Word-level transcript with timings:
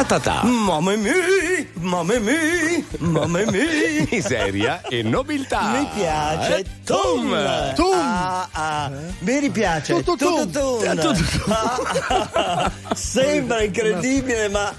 Ta 0.00 0.06
ta 0.06 0.18
ta. 0.18 0.42
Mamma 0.44 0.96
mia, 0.96 1.12
mamma 1.74 2.18
mia, 2.18 2.82
mamma 3.00 3.44
mia. 3.50 4.06
Miseria 4.10 4.80
e 4.88 5.02
nobiltà. 5.02 5.72
Mi 5.72 5.86
piace. 5.94 6.56
Eh, 6.56 6.64
Tum. 6.86 7.36
Tum. 7.74 7.92
Ah, 7.92 8.48
ah. 8.50 8.90
Mi 9.18 9.38
ripiace. 9.40 9.92
Tu, 9.92 10.02
tu, 10.02 10.16
tu. 10.16 10.46
Tututun. 10.46 10.96
Tu, 10.96 11.12
tu, 11.12 11.38
tu. 11.44 11.50
Ah. 11.50 12.72
Sembra 12.94 13.62
incredibile, 13.62 14.48
ma 14.48 14.72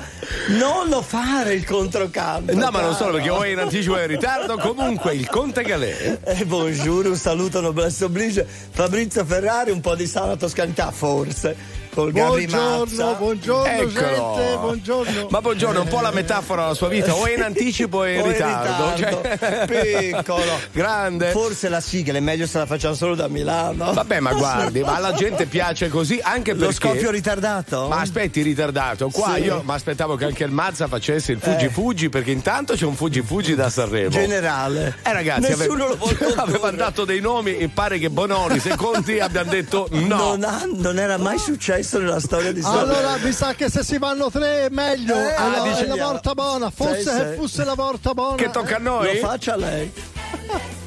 non 0.58 0.90
lo 0.90 1.04
fare 1.04 1.54
il 1.54 1.66
controcampo. 1.66 2.56
No, 2.56 2.72
ma 2.72 2.82
non 2.82 2.96
solo 2.96 3.12
perché 3.14 3.30
o 3.30 3.44
è 3.44 3.50
in 3.50 3.60
anticipo 3.60 3.94
o 3.94 3.98
è 3.98 4.02
in 4.02 4.08
ritardo. 4.08 4.58
Comunque, 4.58 5.14
il 5.14 5.30
Conte 5.30 5.62
Galè. 5.62 6.18
Eh, 6.24 6.46
buongiorno, 6.46 7.10
un 7.10 7.16
saluto 7.16 7.62
noblesse 7.62 8.06
oblige. 8.06 8.44
Fabrizio 8.72 9.24
Ferrari, 9.24 9.70
un 9.70 9.82
po' 9.82 9.94
di 9.94 10.08
sana 10.08 10.36
toscanità, 10.36 10.90
forse. 10.90 11.81
Col 11.94 12.14
Buongiorno, 12.14 13.16
buongiorno, 13.18 13.66
Eccolo. 13.70 13.90
gente, 13.92 14.58
buongiorno. 14.62 15.28
Ma 15.30 15.42
buongiorno, 15.42 15.82
un 15.82 15.88
po' 15.90 16.00
la 16.00 16.12
metafora 16.12 16.62
della 16.62 16.74
sua 16.74 16.88
vita, 16.88 17.14
o 17.14 17.26
è 17.26 17.34
in 17.36 17.42
anticipo 17.42 17.98
o 17.98 18.04
è 18.06 18.12
in 18.12 18.22
O 18.22 18.26
in 18.28 18.32
ritardo. 18.32 18.96
ritardo. 18.96 19.22
Cioè- 19.38 20.12
Piccolo. 20.14 20.60
Grande. 20.72 21.32
Forse 21.32 21.68
la 21.68 21.82
sigla 21.82 22.18
è 22.18 22.22
meglio 22.22 22.48
se 22.48 22.60
la 22.60 22.66
facciamo 22.66 22.96
solo 22.96 23.14
da 23.16 23.28
Milano. 23.28 23.92
Vabbè, 23.92 24.22
ma 24.22 24.32
guardi, 24.32 24.80
ma 24.84 24.96
alla 24.96 25.12
gente 25.12 25.48
piace 25.52 25.90
così 25.90 26.18
anche 26.24 26.54
Lo 26.54 26.60
perché. 26.60 26.74
scoppio 26.76 27.12
ritardato? 27.12 27.88
Ma 27.90 28.00
aspetti, 28.00 28.42
ritardato. 28.42 29.10
Qua 29.10 29.34
Sì. 29.36 29.42
io 29.42 29.62
mi 29.66 29.74
aspettavo 29.74 30.16
che 30.16 30.24
anche 30.26 30.46
il 30.46 30.52
Mazza 30.52 30.88
facesse 30.88 31.34
il 31.34 31.40
Fuggi 31.42 31.66
Eh. 31.66 31.70
Fuggi, 31.70 32.08
perché 32.10 32.32
intanto 32.32 32.74
c'è 32.76 32.86
un 32.86 32.96
Fuggi 32.96 33.22
Fuggi 33.22 33.54
da 33.54 33.70
Sanremo. 33.70 34.10
Generale. 34.12 34.96
Eh 35.04 35.12
ragazzi, 35.12 35.50
Nessuno 35.58 35.88
lo 35.90 35.96
vuole 35.98 36.16
condurre. 36.18 36.42
avevano 36.42 36.78
dato 36.78 37.04
dei 37.04 37.20
nomi 37.20 37.58
e 37.58 37.68
pare 37.68 38.00
che 38.00 38.10
Bononi, 38.10 38.60
secondi 38.60 39.20
abbiano 39.20 39.50
detto 39.52 39.88
no. 39.92 40.08
Non, 40.38 40.44
ha- 40.46 40.64
non 40.74 40.98
era 40.98 41.18
mai 41.18 41.38
successo 41.38 41.80
nella 42.00 42.20
storia 42.20 42.52
di 42.52 42.62
Sanremo. 42.62 42.92
Allora 42.94 43.18
mi 43.18 43.32
sa 43.32 43.54
che 43.54 43.70
se 43.70 43.84
si 43.84 43.98
vanno 43.98 44.30
tre 44.30 44.66
è 44.66 44.70
meglio. 44.70 45.16
Eh, 45.16 45.30
è, 45.30 45.36
ah, 45.36 45.78
è 45.78 45.86
la 45.88 45.96
volta 45.96 46.34
buona. 46.34 46.70
Forse 46.70 47.02
Sì, 47.02 47.10
se 47.10 47.30
sì. 47.32 47.36
fosse 47.38 47.64
la 47.64 47.74
volta 47.76 48.14
buona. 48.14 48.36
Che 48.36 48.50
tocca 48.50 48.76
a 48.76 48.80
Lo 48.80 48.90
noi? 49.02 49.18
faccia 49.18 49.56
lei. 49.56 49.92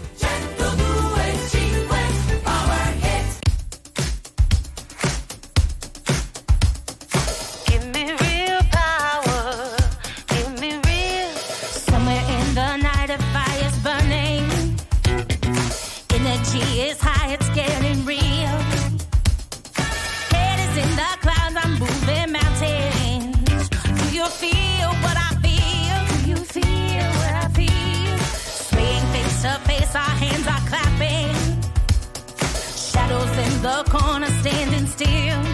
the 33.65 33.83
corner, 33.89 34.27
standing 34.43 34.87
still. 34.87 35.54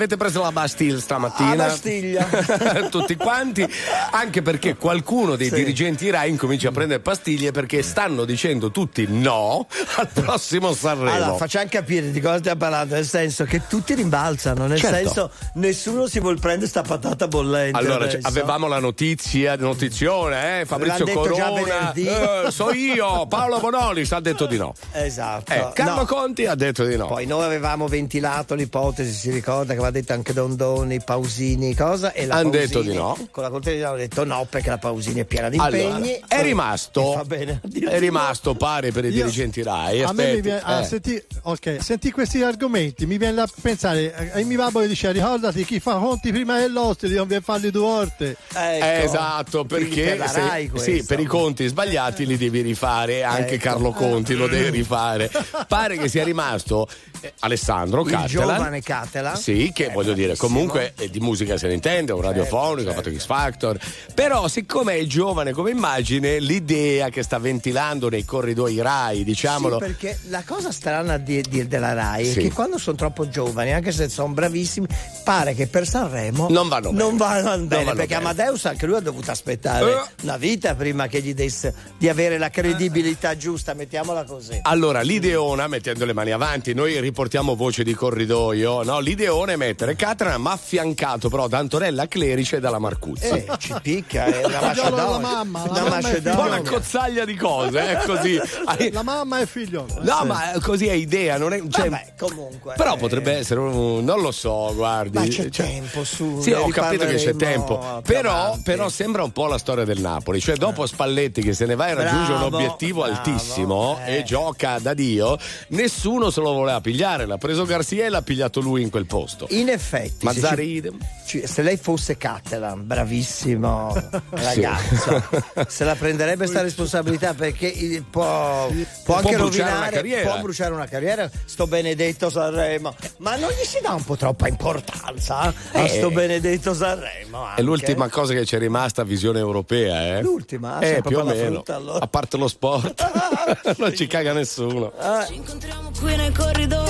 Avete 0.00 0.16
preso 0.16 0.40
la 0.42 0.52
Bastille 0.52 0.98
stamattina? 1.00 1.50
Ah, 1.52 1.56
Bastiglia. 1.68 2.24
Tutti 2.90 3.16
quanti, 3.16 3.66
anche 4.12 4.40
perché 4.42 4.76
qualcuno 4.76 5.36
dei 5.36 5.48
Sì. 5.48 5.54
dirigenti 5.56 6.08
Rai 6.10 6.30
incomincia 6.30 6.68
a 6.68 6.72
prendere 6.72 7.00
pastiglie 7.00 7.50
perché 7.50 7.82
stanno 7.82 8.24
dicendo 8.24 8.70
tutti 8.70 9.06
no 9.08 9.66
al 9.96 10.08
prossimo 10.12 10.72
Sanremo. 10.72 11.10
Allora, 11.12 11.34
facciamo 11.36 11.66
capire 11.68 12.10
di 12.10 12.20
cosa 12.20 12.38
stiamo 12.38 12.58
parlando, 12.58 12.94
nel 12.94 13.06
senso 13.06 13.44
che 13.44 13.62
tutti 13.68 13.94
rimbalzano, 13.94 14.66
nel 14.66 14.78
Certo. 14.78 14.96
senso 14.96 15.30
nessuno 15.54 16.06
si 16.06 16.20
vuol 16.20 16.38
prendere 16.38 16.68
sta 16.68 16.82
patata 16.82 17.26
bollente. 17.28 17.78
Allora, 17.78 18.04
adesso. 18.04 18.18
c- 18.18 18.26
avevamo 18.26 18.66
la 18.68 18.78
notizia, 18.78 19.56
notizione, 19.56 20.60
eh? 20.60 20.64
Fabrizio 20.66 21.04
L'han 21.04 21.14
detto 21.14 21.34
già 21.34 21.44
Corona, 21.48 21.92
eh, 21.92 22.50
so 22.50 22.70
io, 22.72 23.26
Paolo 23.26 23.58
Bonolis 23.58 24.12
ha 24.12 24.20
detto 24.20 24.46
di 24.46 24.56
no. 24.56 24.74
Esatto. 24.92 25.52
Eh, 25.52 25.70
Carlo 25.74 25.94
No. 26.00 26.04
Conti 26.06 26.46
ha 26.46 26.54
detto 26.54 26.84
di 26.84 26.96
no. 26.96 27.06
Poi 27.06 27.26
noi 27.26 27.44
avevamo 27.44 27.86
ventilato 27.88 28.54
l'ipotesi, 28.54 29.12
si 29.12 29.30
ricorda 29.30 29.66
che 29.72 29.78
aveva 29.78 29.90
detto 29.90 30.12
anche 30.12 30.32
Dondoni, 30.32 31.02
Pausini, 31.02 31.74
cosa? 31.74 32.12
E 32.12 32.26
la 32.26 32.36
Han 32.36 32.50
Pausini, 32.50 32.66
detto 32.66 32.82
di 32.82 32.94
no. 32.94 33.16
Con 33.30 33.42
la 33.42 33.50
Conte 33.50 33.84
hanno 33.84 33.96
detto 33.96 34.24
no 34.24 34.46
perché 34.48 34.70
la 34.70 34.78
Pausini 34.78 35.20
è 35.20 35.24
piena 35.24 35.48
di 35.48 35.56
Allora, 35.58 35.76
impegni. 35.96 36.20
è 36.26 36.38
E- 36.38 36.42
rimasto, 36.42 37.24
è 37.28 37.98
rimasto 37.98 38.54
pare 38.54 38.92
per 38.92 39.04
i 39.04 39.08
Io- 39.08 39.14
dirigenti 39.24 39.62
Rai. 39.62 39.79
A 39.86 40.12
me 40.12 40.34
mi 40.34 40.40
viene, 40.40 40.60
ah, 40.62 40.80
eh. 40.80 40.84
senti, 40.84 41.22
ok, 41.42 41.78
senti 41.80 42.10
questi 42.10 42.42
argomenti, 42.42 43.06
mi 43.06 43.18
viene 43.18 43.34
da 43.34 43.48
pensare, 43.60 44.32
eh, 44.34 44.44
mio 44.44 44.58
babbo 44.58 44.80
dice 44.82 45.10
ricordati 45.12 45.64
chi 45.64 45.80
fa 45.80 45.94
conti 45.94 46.30
prima 46.30 46.58
dell'oste, 46.58 47.08
non 47.08 47.26
viene 47.26 47.42
farli 47.42 47.70
due 47.70 47.82
volte. 47.82 48.36
Ecco. 48.52 48.84
Eh, 48.84 49.02
esatto, 49.04 49.64
perché 49.64 50.20
se- 50.28 50.70
sì, 50.74 51.04
per 51.04 51.20
i 51.20 51.24
conti 51.24 51.66
sbagliati 51.66 52.26
li 52.26 52.36
devi 52.36 52.60
rifare, 52.60 53.22
anche 53.22 53.54
Ecco. 53.54 53.64
Carlo 53.70 53.90
Conti 53.92 54.34
lo 54.34 54.46
deve 54.46 54.70
rifare. 54.70 55.30
Pare 55.68 55.96
che 55.96 56.08
sia 56.08 56.24
rimasto 56.24 56.88
eh, 57.20 57.32
Alessandro 57.40 58.02
Il 58.02 58.10
Cattelan. 58.10 58.28
giovane 58.28 58.80
Cattelan. 58.82 59.36
Sì, 59.36 59.70
che 59.74 59.86
Eh, 59.86 59.90
voglio 59.92 60.12
dire, 60.12 60.36
comunque 60.36 60.92
eh, 60.96 61.10
di 61.10 61.20
musica 61.20 61.56
se 61.56 61.66
ne 61.68 61.74
intende, 61.74 62.12
è 62.12 62.14
un 62.14 62.22
radiofonico, 62.22 62.90
ha 62.90 62.94
fatto 62.94 63.10
X 63.12 63.26
Factor. 63.26 63.78
Però, 64.14 64.48
siccome 64.48 64.96
è 64.96 65.04
giovane 65.04 65.52
come 65.52 65.70
immagine, 65.70 66.38
l'idea 66.38 67.08
che 67.10 67.22
sta 67.22 67.38
ventilando 67.38 68.08
nei 68.08 68.24
corridoi 68.24 68.80
Rai, 68.80 69.24
diciamolo. 69.24 69.78
Sì, 69.78 69.84
perché 69.84 70.18
la 70.28 70.42
cosa 70.46 70.70
strana 70.72 71.16
di, 71.18 71.40
di- 71.42 71.66
della 71.66 71.92
Rai 71.92 72.24
Sì. 72.26 72.38
è 72.38 72.42
che 72.42 72.52
quando 72.52 72.78
sono 72.78 72.96
troppo 72.96 73.28
giovani, 73.28 73.72
anche 73.72 73.92
se 73.92 74.08
sono 74.08 74.32
bravissimi, 74.32 74.86
pare 75.24 75.54
che 75.54 75.66
per 75.66 75.86
Sanremo 75.86 76.48
Non 76.50 76.68
vanno 76.68 76.90
non 76.90 77.16
bene. 77.16 77.42
vanno 77.42 77.64
bene, 77.66 77.84
vanno 77.84 77.96
perché 77.96 78.14
bene. 78.16 78.28
Amadeus 78.30 78.64
anche 78.66 78.86
lui 78.86 78.96
ha 78.96 79.00
dovuto 79.00 79.30
aspettare 79.30 79.90
Eh. 79.92 80.00
una 80.22 80.36
vita 80.36 80.74
prima 80.74 81.06
che 81.06 81.20
gli 81.20 81.34
desse 81.34 81.74
di 81.98 82.08
avere 82.08 82.38
la 82.38 82.50
credibilità 82.50 83.36
giusta, 83.36 83.74
mettiamola 83.74 84.24
così. 84.24 84.58
Allora, 84.62 85.00
l'ideona, 85.02 85.66
mettendo 85.68 86.04
le 86.04 86.12
mani 86.12 86.30
avanti, 86.32 86.74
noi 86.74 86.98
riportiamo 87.10 87.56
voce 87.56 87.82
di 87.82 87.92
corridoio, 87.92 88.84
no? 88.84 89.00
L'ideona 89.00 89.52
è 89.52 89.56
mettere 89.56 89.96
Catran, 89.96 90.40
ma 90.40 90.52
affiancato 90.52 91.28
però 91.28 91.48
da 91.48 91.58
Antonella 91.58 92.06
Clerice 92.06 92.56
e 92.56 92.60
dalla 92.60 92.78
Marcuzzi. 92.78 93.26
Eh, 93.26 93.46
ci 93.58 93.74
picca, 93.82 94.26
è 94.26 94.44
una 94.44 94.60
macedonia. 94.62 95.18
mamma, 95.18 95.64
la 95.66 95.70
Una 95.70 95.86
è 95.86 95.88
macedonia. 96.02 96.40
Un 96.40 96.46
una 96.46 96.62
cozzaglia 96.70 97.24
di 97.24 97.34
cose, 97.34 97.90
eh, 97.90 98.04
così. 98.06 98.38
La 98.92 99.02
mamma 99.02 99.38
e 99.38 99.42
il 99.42 99.48
figlio. 99.48 99.86
No, 100.00 100.24
ma 100.24 100.52
così 100.62 100.86
è 100.86 100.92
idea, 100.92 101.36
non 101.36 101.52
è. 101.52 101.60
Cioè, 101.68 101.88
Vabbè, 101.90 102.12
comunque. 102.18 102.74
però 102.76 102.94
eh, 102.94 102.98
potrebbe 102.98 103.32
essere 103.32 103.60
un. 103.60 104.04
non 104.04 104.20
lo 104.20 104.30
so, 104.30 104.72
guardi. 104.74 105.18
Ma 105.18 105.26
c'è 105.26 105.48
cioè- 105.50 105.66
tempo 105.66 106.04
su. 106.04 106.40
Sì, 106.40 106.52
ho 106.52 106.68
capito 106.68 107.04
che 107.06 107.16
c'è 107.16 107.34
tempo. 107.36 108.00
Però, 108.04 108.56
però 108.62 108.88
sembra 108.88 109.22
un 109.24 109.32
po' 109.32 109.46
la 109.46 109.58
storia 109.58 109.84
del 109.84 110.00
Napoli. 110.00 110.40
Cioè, 110.40 110.56
dopo 110.56 110.86
Spalletti 110.86 111.42
che 111.42 111.52
se 111.52 111.66
ne 111.66 111.74
va 111.74 111.88
e 111.88 111.94
raggiunge 111.94 112.32
un 112.32 112.38
Bravo, 112.38 112.56
obiettivo 112.56 113.02
bravo, 113.02 113.16
altissimo 113.16 113.98
eh. 114.04 114.18
e 114.18 114.22
gioca 114.22 114.78
da 114.78 114.94
Dio, 114.94 115.36
nessuno 115.68 116.30
se 116.30 116.40
lo 116.40 116.52
voleva 116.52 116.80
pigliare. 116.80 116.98
L'ha 117.00 117.38
preso 117.38 117.64
Garzia 117.64 118.04
e 118.04 118.08
l'ha 118.10 118.20
pigliato 118.20 118.60
lui 118.60 118.82
in 118.82 118.90
quel 118.90 119.06
posto. 119.06 119.46
In 119.50 119.68
effetti, 119.70 120.18
se, 120.18 120.24
Mazzari 120.26 120.66
idem. 120.74 120.98
ci- 121.26 121.46
se 121.46 121.62
lei 121.62 121.78
fosse 121.78 122.18
Catalan, 122.18 122.86
bravissimo 122.86 123.94
ragazzo, 124.30 125.22
se 125.66 125.84
la 125.84 125.94
prenderebbe 125.94 126.46
sta 126.46 126.60
responsabilità 126.62 127.32
perché 127.32 128.04
può, 128.10 128.68
può 129.04 129.16
anche 129.16 129.28
una 129.34 129.38
rovinare, 129.38 129.90
carriera. 129.96 130.30
può 130.30 130.40
bruciare 130.42 130.74
una 130.74 130.86
carriera. 130.86 131.30
Sto 131.46 131.66
benedetto 131.66 132.28
Sanremo, 132.28 132.94
ma 133.18 133.36
non 133.36 133.48
gli 133.50 133.64
si 133.64 133.78
dà 133.82 133.94
un 133.94 134.04
po' 134.04 134.16
troppa 134.16 134.46
importanza 134.48 135.38
a 135.38 135.52
Eh. 135.72 135.88
sto 135.88 136.10
benedetto 136.10 136.74
Sanremo. 136.74 137.44
È 137.46 137.48
anche? 137.50 137.62
l'ultima 137.62 138.08
cosa 138.10 138.34
che 138.34 138.44
ci 138.44 138.56
è 138.56 138.58
rimasta 138.58 139.02
a 139.02 139.04
visione 139.06 139.38
europea, 139.38 140.18
eh? 140.18 140.22
L'ultima? 140.22 140.78
Eh, 140.80 141.00
più 141.02 141.18
o 141.18 141.24
meno. 141.24 141.52
frutta, 141.54 141.76
allora. 141.76 142.00
A 142.04 142.06
parte 142.06 142.36
lo 142.36 142.46
sport, 142.48 143.02
non 143.78 143.94
ci 143.96 144.06
caga 144.06 144.32
nessuno. 144.34 144.92
Ci 145.26 145.34
incontriamo 145.34 145.90
qui 145.98 146.14
nei 146.16 146.32
corridoi 146.32 146.89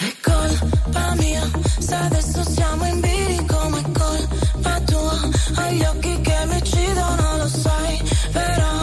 È 0.00 0.14
colpa 0.22 1.14
mia, 1.16 1.42
se 1.80 1.94
adesso 1.94 2.44
siamo 2.48 2.86
in 2.86 3.00
bilico, 3.00 3.68
ma 3.68 3.82
colpa 3.82 4.80
tua. 4.86 5.18
Hai 5.56 5.76
gli 5.76 5.82
occhi 5.82 6.20
che 6.20 6.44
mi 6.46 6.56
uccidono, 6.56 7.36
lo 7.38 7.48
sai, 7.48 8.02
però 8.32 8.77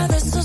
se 0.00 0.04
adesso 0.04 0.39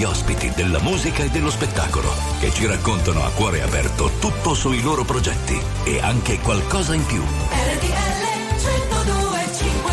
grandi 0.00 0.04
ospiti 0.04 0.50
della 0.54 0.80
musica 0.80 1.22
e 1.22 1.28
dello 1.28 1.50
spettacolo 1.50 2.10
che 2.38 2.50
ci 2.50 2.66
raccontano 2.66 3.24
a 3.24 3.30
cuore 3.30 3.62
aperto 3.62 4.10
tutto 4.18 4.54
sui 4.54 4.80
loro 4.80 5.04
progetti 5.04 5.60
e 5.84 6.00
anche 6.00 6.38
qualcosa 6.38 6.94
in 6.94 7.04
più. 7.04 7.20
RTL 7.20 8.28
1025 8.56 9.92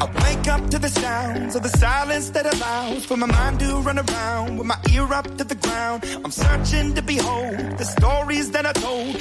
I 0.00 0.06
wake 0.22 0.48
up 0.48 0.68
to 0.70 0.78
the 0.78 0.88
sounds 0.88 1.54
of 1.56 1.62
the 1.62 1.78
silence 1.78 2.30
that 2.30 2.46
allows 2.46 3.04
for 3.04 3.16
my 3.16 3.26
mind 3.26 3.58
to 3.60 3.80
run 3.80 3.98
around 3.98 4.58
with 4.58 4.66
my 4.66 4.78
ear 4.92 5.12
up 5.12 5.26
to 5.36 5.44
the 5.44 5.56
ground. 5.56 6.04
I'm 6.24 6.30
searching 6.30 6.94
to 6.94 7.02
behold 7.02 7.78
the 7.78 7.84
stories 7.84 8.50
that 8.52 8.66
I 8.66 8.72
told 8.72 9.20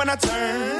when 0.00 0.08
I 0.08 0.16
turned. 0.16 0.79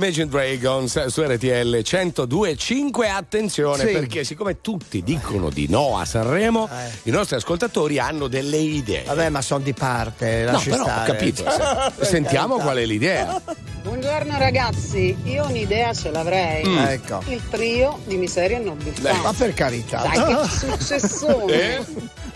Imagine 0.00 0.28
Dragons 0.28 1.06
su 1.08 1.20
RTL 1.22 1.76
102.5 1.82 3.10
attenzione 3.10 3.84
Sì. 3.86 3.92
perché 3.92 4.24
siccome 4.24 4.62
tutti 4.62 5.02
dicono 5.02 5.50
di 5.50 5.66
no 5.68 5.98
a 5.98 6.06
Sanremo 6.06 6.70
i 7.02 7.10
nostri 7.10 7.36
ascoltatori 7.36 7.98
hanno 7.98 8.26
delle 8.26 8.56
idee 8.56 9.02
Vabbè, 9.04 9.28
ma 9.28 9.42
sono 9.42 9.62
di 9.62 9.74
parte, 9.74 10.44
no 10.46 10.52
lasci 10.52 10.70
però 10.70 10.84
ho 10.84 10.86
stare. 10.86 11.12
capito 11.12 11.44
se- 12.00 12.04
sentiamo 12.06 12.56
qual 12.56 12.78
è 12.78 12.86
l'idea 12.86 13.42
Buongiorno 13.82 14.38
ragazzi, 14.38 15.16
io 15.24 15.46
un'idea 15.46 15.94
ce 15.94 16.10
l'avrei. 16.10 16.66
Mm. 16.66 16.78
Ecco. 16.80 17.22
Il 17.28 17.40
trio 17.48 17.98
di 18.04 18.16
miseria 18.18 18.58
e 18.58 18.60
nobiltà. 18.60 19.14
Ma 19.14 19.32
per 19.32 19.54
carità. 19.54 20.02
Dai, 20.02 20.22
che 20.36 20.48
successone. 20.76 21.76
Eh? 21.78 21.84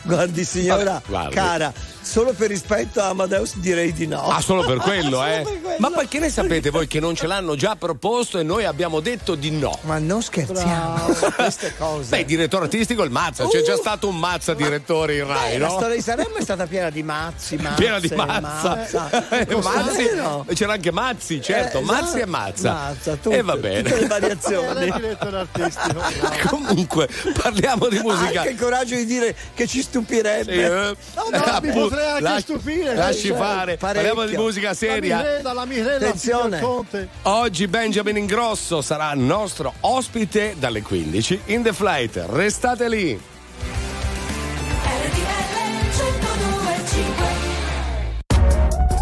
Guardi 0.03 0.43
signora, 0.43 0.85
Vabbè, 0.85 1.03
guardi. 1.07 1.35
cara, 1.35 1.73
solo 2.05 2.33
per 2.33 2.49
rispetto 2.49 3.01
a 3.01 3.09
Amadeus 3.09 3.57
direi 3.57 3.93
di 3.93 4.07
no. 4.07 4.23
Ah, 4.29 4.41
solo 4.41 4.63
per 4.65 4.79
quello, 4.79 5.17
Solo 5.17 5.25
eh? 5.27 5.43
per 5.43 5.61
quello. 5.63 5.77
Ma 5.79 5.91
perché 5.91 6.19
ne 6.19 6.29
sapete 6.31 6.71
voi 6.71 6.87
che 6.87 7.01
non 7.01 7.15
ce 7.15 7.27
l'hanno 7.27 7.57
già 7.57 7.77
proposto 7.77 8.39
e 8.39 8.43
noi 8.43 8.65
abbiamo 8.65 9.01
detto 9.01 9.35
di 9.35 9.51
no? 9.51 9.77
Ma 9.83 9.99
non 9.99 10.23
scherziamo 10.23 11.13
su 11.15 11.33
queste 11.35 11.75
cose. 11.77 12.09
Beh, 12.11 12.25
direttore 12.25 12.65
artistico 12.65 13.03
il 13.03 13.11
Mazza, 13.11 13.47
c'è 13.49 13.63
già 13.63 13.77
stato 13.77 14.09
un 14.09 14.19
Mazza 14.19 14.55
direttore 14.55 15.17
in 15.17 15.27
Rai, 15.27 15.53
Beh, 15.53 15.59
La 15.59 15.67
no? 15.69 15.77
storia 15.77 15.97
di 15.97 16.03
Sanremo 16.03 16.37
è 16.37 16.43
stata 16.43 16.67
piena 16.67 16.91
di 16.91 17.03
mazzi, 17.03 17.57
mazze, 17.57 17.75
Piena 17.83 17.99
di 17.99 18.09
mazza. 18.15 18.69
mazza. 18.77 19.29
Eh, 19.31 19.57
Mazzi, 19.57 19.97
dire 19.97 20.15
no? 20.15 20.47
c'era 20.55 20.73
anche 20.75 20.93
Mazzi, 20.93 21.41
certo, 21.43 21.79
Eh, 21.79 21.83
Mazzi 21.83 22.19
e 22.19 22.23
esatto. 22.23 22.31
Mazza. 22.31 22.73
Mazza, 22.73 23.17
tutte, 23.17 23.37
e 23.39 23.43
va 23.43 23.57
bene. 23.57 23.83
tutte 23.83 24.01
le 24.01 24.07
variazioni. 24.07 24.91
direttore 24.91 25.37
artistico. 25.39 26.03
Comunque, 26.49 27.09
parliamo 27.41 27.89
di 27.89 27.99
musica. 27.99 28.41
Anche 28.41 28.53
il 28.53 28.59
coraggio 28.61 28.95
di 28.95 29.05
dire 29.07 29.35
che 29.55 29.67
ci 29.67 29.83
stupirebbe. 29.83 30.53
Sì, 30.53 30.61
eh. 30.61 30.97
No, 31.17 31.29
no, 31.31 31.45
Appunto, 31.45 31.94
potrei 31.95 32.11
anche 32.11 32.23
lasci- 32.23 32.43
stupire. 32.43 32.95
Lasci 32.95 33.27
Cioè, 33.29 33.37
fare. 33.37 33.77
parecchio. 33.77 34.03
Parliamo 34.15 34.25
di 34.27 34.37
musica 34.37 34.69
La 34.69 34.75
seria. 34.75 35.17
Mirella, 35.19 35.53
la 35.53 35.65
Mirella, 35.65 36.07
Attenzione. 36.07 36.57
signor 36.59 36.75
Conte. 36.75 37.09
Oggi 37.23 37.67
Benjamin 37.69 38.17
Ingrosso 38.17 38.83
sarà 38.83 39.13
nostro 39.15 39.73
ospite 39.81 40.57
dalle 40.59 40.83
15 40.83 41.41
in 41.47 41.63
The 41.63 41.73
Flight. 41.73 42.25
Restate 42.29 42.89
lì. 42.89 43.21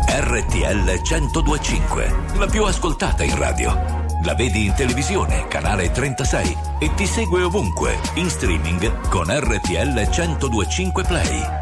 RTL 0.09 1.01
1025, 1.03 2.15
la 2.39 2.47
più 2.47 2.65
ascoltata 2.65 3.23
in 3.23 3.37
radio. 3.37 4.01
La 4.25 4.35
vedi 4.35 4.67
in 4.67 4.75
televisione, 4.75 5.47
canale 5.49 5.91
36 5.91 6.57
e 6.79 6.95
ti 6.95 7.07
segue 7.07 7.43
ovunque, 7.43 7.99
in 8.15 8.29
streaming 8.31 9.09
con 9.09 9.27
RTL 9.29 10.09
1025 10.11 11.03
Play. 11.05 11.62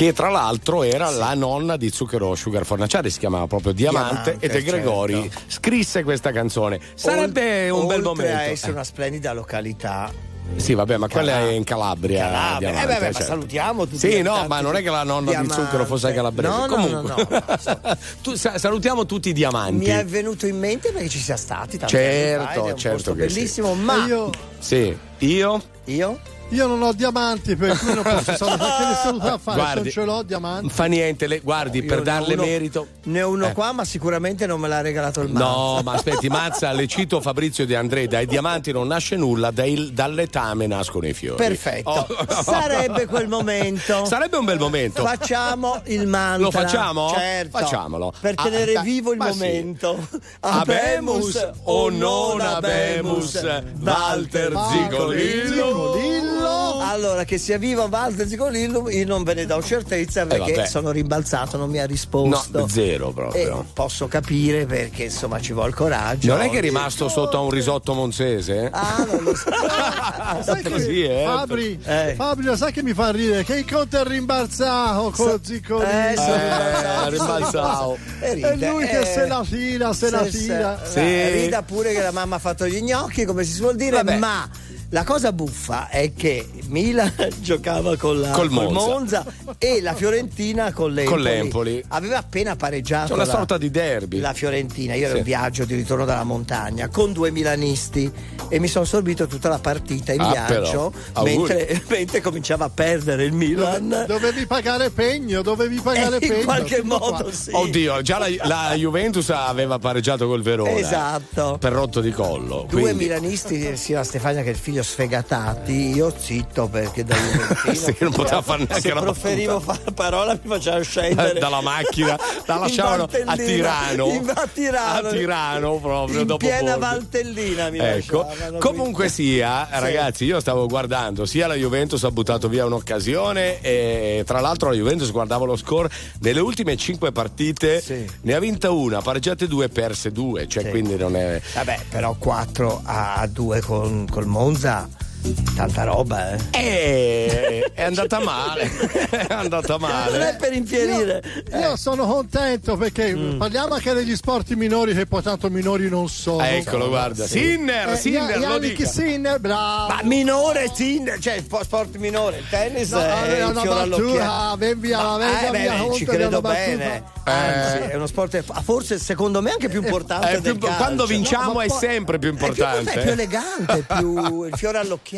che 0.00 0.14
tra 0.14 0.30
l'altro 0.30 0.82
era 0.82 1.10
sì. 1.10 1.18
la 1.18 1.34
nonna 1.34 1.76
di 1.76 1.90
Zucchero 1.90 2.34
Sugar 2.34 2.64
Fornaciari, 2.64 3.10
si 3.10 3.18
chiamava 3.18 3.46
proprio 3.46 3.72
Diamante, 3.72 4.38
Diamante 4.38 4.46
e 4.46 4.48
De 4.48 4.62
Gregori 4.62 5.30
certo. 5.30 5.40
scrisse 5.46 6.04
questa 6.04 6.32
canzone. 6.32 6.80
Sarebbe 6.94 7.68
Olt- 7.68 7.82
un 7.82 7.86
bel 7.86 8.00
momento. 8.00 8.32
Oltre 8.32 8.32
a 8.34 8.42
essere 8.44 8.72
una 8.72 8.84
splendida 8.84 9.34
località, 9.34 10.10
sì, 10.56 10.72
vabbè, 10.72 10.96
ma 10.96 11.06
Calab- 11.06 11.30
quella 11.30 11.48
è 11.50 11.52
in 11.52 11.64
Calabria. 11.64 12.16
Eh, 12.16 12.32
Calabria. 12.32 12.70
Eh 12.70 12.86
beh, 12.86 12.94
beh, 12.94 13.00
certo. 13.12 13.22
salutiamo 13.24 13.84
tutti. 13.84 13.98
Sì, 13.98 14.22
no, 14.22 14.46
ma 14.48 14.62
non 14.62 14.74
è 14.74 14.82
che 14.82 14.88
la 14.88 15.02
nonna 15.02 15.32
diamante. 15.32 15.54
di 15.54 15.60
zucchero 15.60 15.84
fosse 15.84 16.14
calabrese. 16.14 16.56
No, 16.56 16.66
Comunque, 16.66 16.92
no, 16.92 17.02
no, 17.02 17.28
no. 17.28 17.98
tu, 18.22 18.34
salutiamo 18.34 19.04
tutti 19.04 19.28
i 19.28 19.32
diamanti. 19.34 19.84
Mi 19.84 19.90
è 19.90 20.04
venuto 20.06 20.46
in 20.46 20.58
mente 20.58 20.92
perché 20.92 21.10
ci 21.10 21.18
sia 21.18 21.36
stati. 21.36 21.78
Certo, 21.78 22.44
fa, 22.46 22.54
certo. 22.54 22.76
certo 22.78 23.14
che 23.14 23.26
bellissimo, 23.26 23.74
sì. 23.74 23.80
ma 23.80 24.06
io. 24.06 24.30
Sì, 24.58 24.96
io. 25.18 25.62
Io? 25.84 26.38
Io 26.50 26.66
non 26.66 26.82
ho 26.82 26.92
diamanti, 26.92 27.56
per 27.56 27.76
cui 27.78 27.94
non 27.94 28.02
posso 28.02 28.36
salutare. 28.36 28.84
Che 28.84 28.88
ne 28.88 28.94
saluta 29.02 29.32
a 29.34 29.38
fare? 29.38 29.56
Guardi. 29.58 29.80
Non 29.82 29.90
ce 29.90 30.04
l'ho 30.04 30.22
diamanti. 30.22 30.68
Fa 30.70 30.84
niente, 30.84 31.26
le- 31.26 31.40
guardi, 31.40 31.78
Io 31.78 31.86
per 31.86 32.02
darle 32.02 32.34
uno- 32.34 32.42
merito. 32.44 32.86
ne 33.04 33.22
ho 33.22 33.28
uno 33.30 33.46
Eh. 33.48 33.52
qua, 33.52 33.72
ma 33.72 33.84
sicuramente 33.84 34.46
non 34.46 34.60
me 34.60 34.68
l'ha 34.68 34.80
regalato 34.80 35.20
il 35.20 35.30
Mazza. 35.32 35.44
No, 35.46 35.80
ma 35.82 35.92
aspetti, 35.94 36.28
Mazza, 36.28 36.72
le 36.72 36.86
cito 36.86 37.20
Fabrizio 37.20 37.66
De 37.66 37.76
André, 37.76 38.06
dai 38.08 38.26
diamanti 38.26 38.72
non 38.72 38.86
nasce 38.88 39.16
nulla, 39.16 39.50
dai- 39.50 39.90
dall'etame 39.92 40.66
nascono 40.66 41.06
i 41.06 41.12
fiori. 41.14 41.36
Perfetto. 41.36 41.90
Oh. 41.90 42.06
Sarebbe 42.42 43.06
quel 43.06 43.28
momento. 43.28 44.04
Sarebbe 44.04 44.36
un 44.36 44.44
bel 44.44 44.58
momento. 44.58 45.02
Facciamo 45.04 45.80
il 45.86 46.06
mantra. 46.06 46.42
Lo 46.42 46.50
facciamo? 46.50 47.10
Certo. 47.14 47.58
Facciamolo. 47.58 48.12
Per 48.20 48.34
Ah, 48.36 48.42
tenere 48.42 48.72
dai, 48.74 48.84
vivo 48.84 49.12
il 49.12 49.18
ma 49.18 49.30
sì. 49.32 49.38
momento. 49.38 50.08
Abemus 50.40 51.50
o 51.64 51.88
non 51.90 52.40
abemus, 52.40 53.40
Walter 53.80 54.52
Zigolillo. 54.70 55.94
Zigolillo. 55.94 56.39
Allora, 56.44 57.24
che 57.24 57.38
sia 57.38 57.58
vivo 57.58 57.86
Walter 57.90 58.26
Zigolillo, 58.26 58.88
io 58.90 59.06
non 59.06 59.22
ve 59.22 59.34
ne 59.34 59.46
do 59.46 59.62
certezza 59.62 60.26
perché 60.26 60.62
Eh, 60.62 60.66
sono 60.66 60.90
rimbalzato, 60.90 61.56
non 61.56 61.70
mi 61.70 61.78
ha 61.78 61.82
No, 61.82 61.88
risposto. 61.88 62.68
zero 62.68 63.10
E 63.10 63.12
proprio. 63.12 63.64
posso 63.72 64.08
capire 64.08 64.66
perché 64.66 65.04
insomma 65.04 65.40
ci 65.40 65.52
vuole 65.52 65.72
coraggio. 65.72 66.32
Non 66.32 66.42
è 66.42 66.50
che 66.50 66.58
è 66.58 66.60
rimasto 66.60 67.08
sotto 67.08 67.36
a 67.36 67.40
un 67.40 67.50
risotto 67.50 67.94
monzese? 67.94 68.68
Ah, 68.72 69.06
non 69.10 69.22
lo 69.22 69.34
so. 69.34 69.48
Sai 70.42 70.62
che- 70.62 70.70
Così, 70.70 71.02
eh? 71.02 71.24
Fabri, 71.26 71.80
Eh. 71.84 72.14
Fabri, 72.16 72.44
lo 72.44 72.56
sai 72.56 72.72
che 72.72 72.82
mi 72.82 72.92
fa 72.94 73.10
ridere? 73.10 73.44
Che 73.44 73.56
il 73.56 73.70
conto 73.70 73.98
è 74.00 74.04
rimbalzato 74.04 75.10
con 75.14 75.26
lo 75.26 75.40
ziccolino. 75.42 75.88
Eh, 75.88 76.14
sono 76.16 76.34
Eh, 76.34 77.10
rimbalzavo. 77.10 77.98
E 78.20 78.28
E 78.30 78.34
ride, 78.34 78.68
lui 78.68 78.86
che 78.86 79.00
eh. 79.00 79.04
se 79.06 79.26
la 79.26 79.44
tira, 79.48 79.92
se 79.92 80.10
la 80.10 80.24
Sì, 80.24 80.30
sì. 80.30 80.44
tira. 80.44 80.80
Sì. 80.84 80.98
Eh, 80.98 81.30
Rida 81.42 81.62
pure 81.62 81.92
che 81.92 82.00
la 82.02 82.10
mamma 82.12 82.36
ha 82.36 82.38
fatto 82.38 82.66
gli 82.66 82.80
gnocchi, 82.82 83.24
come 83.24 83.44
si 83.44 83.52
suol 83.52 83.76
dire, 83.76 83.96
Vabbè. 83.96 84.16
ma 84.18 84.48
la 84.90 85.04
cosa 85.04 85.32
buffa 85.32 85.88
è 85.88 86.12
che 86.14 86.48
Milan 86.66 87.12
giocava 87.40 87.96
con 87.96 88.20
la, 88.20 88.30
Col 88.30 88.48
col 88.48 88.70
Monza. 88.70 89.24
e 89.58 89.80
la 89.80 89.94
Fiorentina 89.94 90.72
con 90.72 90.92
l'Empoli. 90.92 91.06
Con 91.16 91.20
l'Empoli. 91.22 91.84
Aveva 91.88 92.18
appena 92.18 92.56
pareggiato 92.56 93.08
C'è 93.08 93.14
una 93.14 93.24
la, 93.24 93.30
sorta 93.30 93.56
di 93.58 93.70
derby. 93.70 94.18
la 94.18 94.32
Fiorentina. 94.32 94.94
Io 94.94 95.04
ero 95.04 95.12
Sì. 95.12 95.18
in 95.18 95.24
viaggio 95.24 95.64
di 95.64 95.74
ritorno 95.74 96.04
dalla 96.04 96.24
montagna 96.24 96.88
con 96.88 97.12
due 97.12 97.30
milanisti 97.30 98.10
e 98.48 98.58
mi 98.58 98.68
sono 98.68 98.84
sorbito 98.84 99.26
tutta 99.26 99.48
la 99.48 99.58
partita 99.58 100.12
in 100.12 100.20
Ah, 100.20 100.30
viaggio 100.46 100.92
mentre, 101.22 101.82
mentre 101.88 102.20
cominciava 102.20 102.64
a 102.66 102.70
perdere 102.70 103.24
il 103.24 103.32
Milan. 103.32 104.04
Dovevi 104.06 104.46
pagare 104.46 104.90
pegno, 104.90 105.42
dovevi 105.42 105.80
pagare 105.80 106.16
E 106.18 106.20
pegno. 106.20 106.34
in 106.38 106.44
qualche 106.44 106.82
modo 106.82 107.30
sì. 107.32 107.50
Oddio, 107.52 108.02
già 108.02 108.18
la, 108.18 108.26
la 108.46 108.74
Juventus 108.74 109.30
aveva 109.30 109.78
pareggiato 109.78 110.26
col 110.26 110.42
Verona. 110.42 110.70
Esatto. 110.70 111.56
Per 111.60 111.72
rotto 111.72 112.00
di 112.00 112.10
collo. 112.10 112.66
Due 112.68 112.80
quindi- 112.82 113.04
milanisti, 113.04 113.76
sia 113.76 113.98
la 113.98 114.04
Stefania 114.04 114.42
che 114.42 114.50
il 114.50 114.56
figlio 114.56 114.79
sfegatati, 114.82 115.90
io 115.94 116.12
zitto 116.16 116.68
perché 116.68 117.04
da 117.04 117.14
Juventino 117.16 117.74
Sì, 117.80 117.96
non 118.00 118.12
poteva 118.12 118.42
fare 118.42 118.64
neanche 118.64 118.80
se 118.80 118.90
una 118.92 119.00
proferivo 119.02 119.60
fa- 119.60 119.78
parola 119.94 120.32
mi 120.32 120.48
faceva 120.48 120.80
scendere 120.82 121.38
dalla 121.38 121.60
macchina, 121.60 122.18
la 122.46 122.56
lasciavano 122.58 123.08
a. 123.26 123.36
Tirano. 123.36 124.06
In- 124.06 124.32
a 124.34 124.48
Tirano. 124.52 125.08
A 125.08 125.10
Tirano 125.12 125.74
proprio 125.78 126.20
in 126.20 126.26
dopo 126.26 126.46
piena 126.46 126.74
poco. 126.74 126.78
Valtellina 126.86 127.70
mi 127.70 127.78
Ecco, 127.78 128.26
comunque 128.58 129.06
quindi- 129.10 129.32
sia, 129.34 129.68
ragazzi, 129.70 130.24
io 130.24 130.40
stavo 130.40 130.66
guardando, 130.66 131.24
sia 131.26 131.46
la 131.46 131.54
Juventus 131.54 132.02
ha 132.04 132.10
buttato 132.10 132.48
via 132.48 132.64
un'occasione 132.66 133.60
e 133.60 134.22
tra 134.26 134.40
l'altro 134.40 134.68
la 134.70 134.74
Juventus 134.76 135.10
guardavo 135.10 135.44
lo 135.44 135.56
score 135.56 135.88
nelle 136.20 136.40
ultime 136.40 136.76
cinque 136.76 137.12
partite, 137.12 137.80
Sì. 137.80 138.08
ne 138.22 138.34
ha 138.34 138.38
vinta 138.38 138.70
una, 138.70 139.00
pareggiate 139.00 139.46
due, 139.46 139.68
perse 139.68 140.12
due, 140.12 140.46
cioè 140.48 140.64
Sì. 140.64 140.70
quindi 140.70 140.96
non 140.96 141.16
è... 141.16 141.40
vabbè 141.54 141.78
però 141.88 142.14
4 142.18 142.82
a 142.84 143.26
2 143.30 143.60
con, 143.60 144.06
col 144.10 144.26
Monza 144.26 144.69
Mesa. 144.70 145.09
Tanta 145.54 145.84
roba 145.84 146.32
eh 146.32 146.38
Eh, 146.52 147.72
è 147.74 147.82
andata 147.82 148.20
male, 148.20 148.62
è 149.10 149.26
andata 149.30 149.76
non 149.78 149.90
è 149.90 149.92
male. 149.92 150.36
per 150.38 150.52
infierire 150.52 151.22
Io 151.52 151.76
sono 151.76 152.06
contento 152.06 152.76
perché 152.76 153.14
Mm. 153.14 153.38
parliamo 153.38 153.74
anche 153.74 153.92
degli 153.92 154.14
sport 154.14 154.52
minori 154.52 154.94
che 154.94 155.06
poi 155.06 155.22
tanto 155.22 155.50
minori 155.50 155.88
non 155.88 156.08
sono. 156.08 156.42
Eccolo, 156.44 156.88
guarda, 156.88 157.26
Sì. 157.26 157.38
Sinner, 157.40 157.88
Eh, 157.90 157.96
Sinner, 157.96 158.38
Ia- 158.38 158.48
lo. 158.48 158.86
Sinner, 158.86 159.38
bravo. 159.40 159.88
ma 159.94 160.00
minore 160.04 160.70
Tinder 160.72 161.18
cioè 161.18 161.42
sport 161.62 161.96
minore 161.96 162.38
il 162.38 162.44
tennis 162.48 162.90
No, 162.92 163.00
è 163.00 163.44
una 163.44 163.60
fiore 163.60 163.80
all'occhiello 163.80 164.18
battuta, 164.18 164.56
ben 164.56 164.80
via, 164.80 165.02
Ma- 165.02 165.16
venga 165.16 165.46
eh, 165.46 165.50
beh, 165.50 165.94
ci 165.94 166.04
credo 166.04 166.40
bene 166.40 167.02
anzi 167.24 167.78
è 167.90 167.94
uno 167.94 168.06
sport 168.06 168.42
forse 168.62 168.98
secondo 168.98 169.40
me 169.42 169.50
anche 169.52 169.68
più 169.68 169.82
importante 169.82 170.36
Eh, 170.36 170.40
del 170.40 170.58
più- 170.58 170.68
quando 170.76 171.06
vinciamo 171.06 171.52
No, 171.54 171.60
è 171.62 171.66
poi- 171.66 171.78
sempre 171.78 172.18
più 172.18 172.30
è 172.32 172.36
più, 172.36 172.46
importante. 172.46 172.92
è 172.92 173.02
più 173.02 173.10
elegante 173.10 173.84
più 173.96 174.44
il 174.44 174.52
fiore 174.56 174.78
all'occhiello 174.78 175.08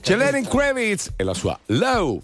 C'è 0.00 0.16
Lenny 0.16 0.42
Kravitz 0.42 1.12
e 1.14 1.22
la 1.22 1.32
sua 1.32 1.56
Low. 1.66 2.20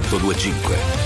1025. 0.00 1.01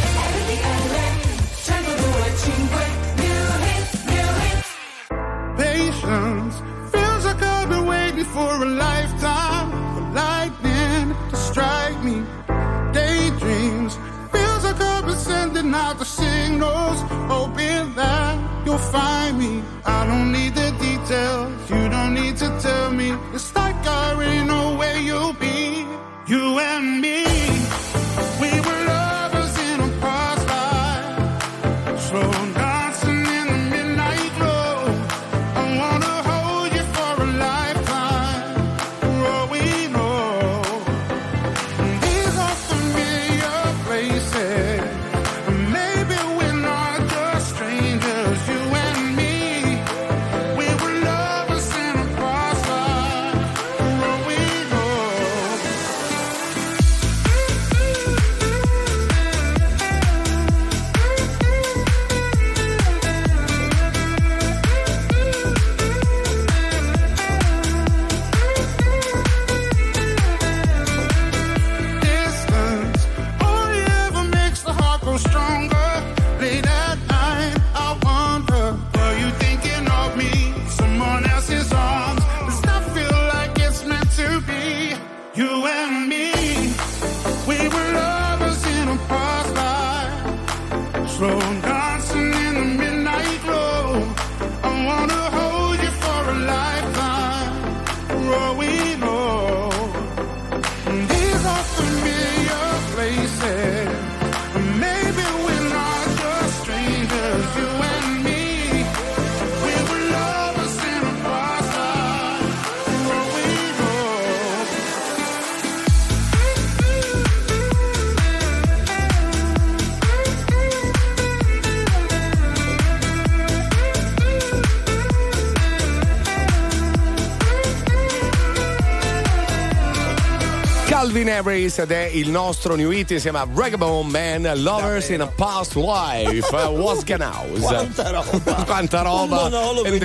Canaries 131.36 131.78
ed 131.78 131.90
è 131.90 132.04
il 132.04 132.30
nostro 132.30 132.76
new 132.76 132.90
hit 132.90 133.10
insieme 133.10 133.38
a 133.38 133.46
Ragabone 133.52 134.08
Man 134.08 134.62
Lovers 134.62 135.08
Davvero. 135.08 135.14
in 135.14 135.20
a 135.20 135.26
Past 135.26 135.74
Life 135.74 136.54
uh, 136.54 136.68
Was 136.70 137.04
House 137.06 137.60
Quanta 137.60 138.10
roba! 138.10 138.64
Quanta 138.64 139.02
roba! 139.02 139.50
Ed 139.84 140.02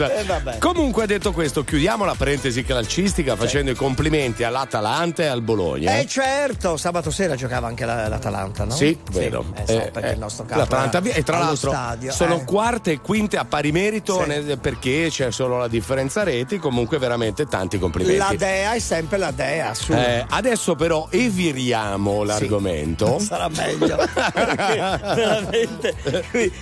Eh, 0.00 0.58
Comunque 0.58 1.06
detto 1.06 1.32
questo, 1.32 1.62
chiudiamo 1.62 2.06
la 2.06 2.14
parentesi 2.14 2.64
calcistica 2.64 3.36
facendo 3.36 3.70
i 3.70 3.74
complimenti 3.74 4.42
all'Atalanta 4.42 5.24
e 5.24 5.26
al 5.26 5.42
Bologna. 5.42 5.96
Eh, 5.96 6.00
eh 6.00 6.06
certo, 6.06 6.78
sabato 6.78 7.10
sera 7.10 7.36
giocava 7.36 7.66
anche 7.66 7.84
la, 7.84 8.08
l'Atalanta, 8.08 8.64
no? 8.64 8.74
Sì, 8.74 8.98
sì 9.10 9.18
vero. 9.18 9.44
Eh, 9.54 9.66
so, 9.66 9.72
eh, 9.72 9.90
perché 9.90 10.08
eh, 10.08 10.12
il 10.12 10.18
nostro 10.18 10.46
capo 10.46 10.60
L'Atalanta 10.60 11.02
e 11.02 11.22
tra 11.22 11.38
l'altro 11.38 11.70
stadio, 11.70 12.12
sono 12.12 12.36
eh. 12.36 12.44
quarte 12.44 12.92
e 12.92 13.00
quinte 13.00 13.36
a 13.36 13.44
pari 13.44 13.72
merito 13.72 14.22
sì. 14.22 14.28
nel, 14.28 14.58
perché 14.58 15.08
c'è 15.10 15.30
solo 15.30 15.58
la 15.58 15.68
differenza 15.68 16.22
reti, 16.22 16.58
comunque 16.58 16.96
veramente 16.96 17.44
tanti 17.44 17.78
complimenti. 17.78 18.16
La 18.16 18.32
Dea 18.34 18.72
è 18.72 18.78
sempre 18.78 19.18
la 19.18 19.32
Dea, 19.32 19.74
su. 19.74 19.92
Eh, 19.92 20.28
Adesso 20.32 20.76
però 20.76 21.08
eviriamo 21.10 22.22
l'argomento. 22.22 23.18
Sì, 23.18 23.26
sarà 23.30 23.48
meglio. 23.48 23.96
veramente. 24.14 25.94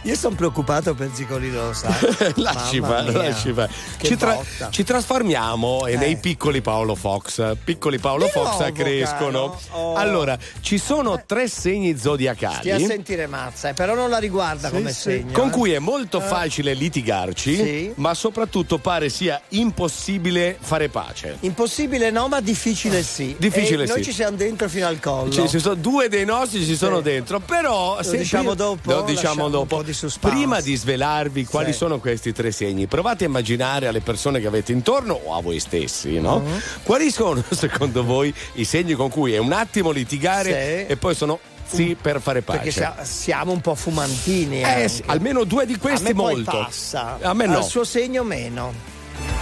Io 0.02 0.14
sono 0.14 0.34
preoccupato 0.34 0.94
per 0.94 1.10
Zicolino, 1.12 1.66
lo 1.66 1.72
sai. 1.74 1.92
lasci 2.36 2.80
fare, 2.80 3.12
lasci 3.12 3.52
fare. 3.52 3.70
Ci, 4.00 4.16
tra- 4.16 4.38
ci, 4.70 4.84
trasformiamo 4.84 5.86
eh. 5.86 5.96
nei 5.96 6.16
piccoli 6.16 6.62
Paolo 6.62 6.94
Fox. 6.94 7.56
Piccoli 7.62 7.98
Paolo 7.98 8.24
Di 8.24 8.30
Fox 8.30 8.58
nuovo, 8.58 8.72
crescono. 8.72 9.60
Oh. 9.72 9.94
Allora, 9.94 10.38
ci 10.60 10.78
sono 10.78 11.22
tre 11.26 11.46
segni 11.48 11.96
zodiacali. 11.98 12.56
Stia 12.56 12.76
a 12.76 12.80
sentire 12.80 13.26
mazza, 13.26 13.68
eh, 13.68 13.74
però 13.74 13.94
non 13.94 14.08
la 14.08 14.18
riguarda 14.18 14.68
sì, 14.68 14.74
come 14.74 14.92
sì. 14.92 15.00
segno. 15.00 15.32
Con 15.32 15.48
eh. 15.48 15.50
cui 15.50 15.72
è 15.72 15.78
molto 15.78 16.18
eh. 16.18 16.22
facile 16.22 16.72
litigarci, 16.72 17.54
sì. 17.54 17.92
ma 17.96 18.14
soprattutto 18.14 18.78
pare 18.78 19.10
sia 19.10 19.40
impossibile 19.50 20.56
fare 20.58 20.88
pace. 20.88 21.36
Impossibile 21.40 22.10
no, 22.10 22.28
ma 22.28 22.40
difficile 22.40 23.02
sì. 23.02 23.36
Difficile 23.38 23.57
e 23.59 23.76
Noi 23.76 23.86
sì. 23.98 24.02
ci 24.04 24.12
siamo 24.12 24.36
dentro 24.36 24.68
fino 24.68 24.86
al 24.86 25.00
collo. 25.00 25.30
Ci, 25.30 25.48
ci 25.48 25.59
sono 25.59 25.74
due 25.74 26.09
dei 26.09 26.24
nostri 26.24 26.64
ci 26.64 26.76
sono 26.76 26.98
Sì. 26.98 27.02
dentro, 27.02 27.40
però 27.40 27.96
Lo 27.96 28.02
se 28.02 28.16
diciamo 28.18 28.54
prima- 28.54 28.54
dopo? 28.64 28.90
Lo 28.92 29.02
diciamo 29.02 29.48
dopo. 29.48 29.76
po' 29.76 29.82
di. 29.82 29.96
Prima 30.20 30.61
di 30.61 30.74
svelarvi 30.76 31.44
quali 31.44 31.72
Sì. 31.72 31.78
sono 31.78 31.98
questi 31.98 32.32
tre 32.32 32.50
segni, 32.52 32.86
provate 32.86 33.24
a 33.24 33.28
immaginare 33.28 33.86
alle 33.88 34.00
persone 34.00 34.40
che 34.40 34.46
avete 34.46 34.72
intorno 34.72 35.18
o 35.24 35.34
a 35.34 35.40
voi 35.42 35.59
stessi, 35.61 36.18
no? 36.20 36.38
Mhm. 36.40 36.61
Quali 36.82 37.11
sono 37.11 37.42
secondo 37.50 38.04
voi 38.04 38.32
i 38.54 38.64
segni 38.64 38.94
con 38.94 39.11
cui 39.11 39.32
è 39.34 39.38
un 39.38 39.52
attimo 39.52 39.90
litigare 39.90 40.84
Sì. 40.86 40.92
e 40.92 40.96
poi 40.98 41.14
sono 41.14 41.38
sì 41.70 41.96
per 42.00 42.20
fare 42.20 42.40
pace? 42.42 42.59
Perché 42.59 42.72
sia- 42.72 42.96
siamo 43.02 43.52
un 43.52 43.61
po' 43.61 43.74
fumantini. 43.74 44.62
Eh, 44.62 44.88
sì, 44.88 45.02
almeno 45.06 45.44
due 45.44 45.66
di 45.66 45.76
questi 45.76 46.06
a 46.06 46.09
me 46.09 46.14
poi 46.14 46.34
molto. 46.36 46.50
passa. 46.50 47.18
A 47.20 47.34
me 47.34 47.46
no. 47.46 47.56
Al 47.59 47.64
suo 47.64 47.84
segno 47.84 48.22
meno. 48.22 48.72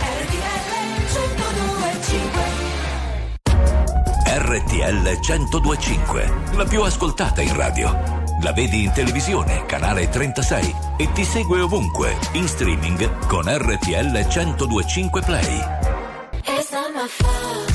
RTL 0.00 0.64
1025, 4.46 6.32
la 6.54 6.64
più 6.64 6.82
ascoltata 6.82 7.42
in 7.42 7.54
radio. 7.56 7.90
La 8.42 8.52
vedi 8.52 8.84
in 8.84 8.92
televisione, 8.92 9.66
canale 9.66 10.08
36 10.08 10.74
e 10.96 11.10
ti 11.12 11.24
segue 11.24 11.60
ovunque, 11.60 12.16
in 12.32 12.46
streaming 12.46 13.26
con 13.26 13.44
RTL 13.44 14.26
1025 14.28 15.22
Play. 15.22 15.64
It's 16.44 16.70
not 16.70 16.92
my 16.94 17.08
fault. 17.08 17.66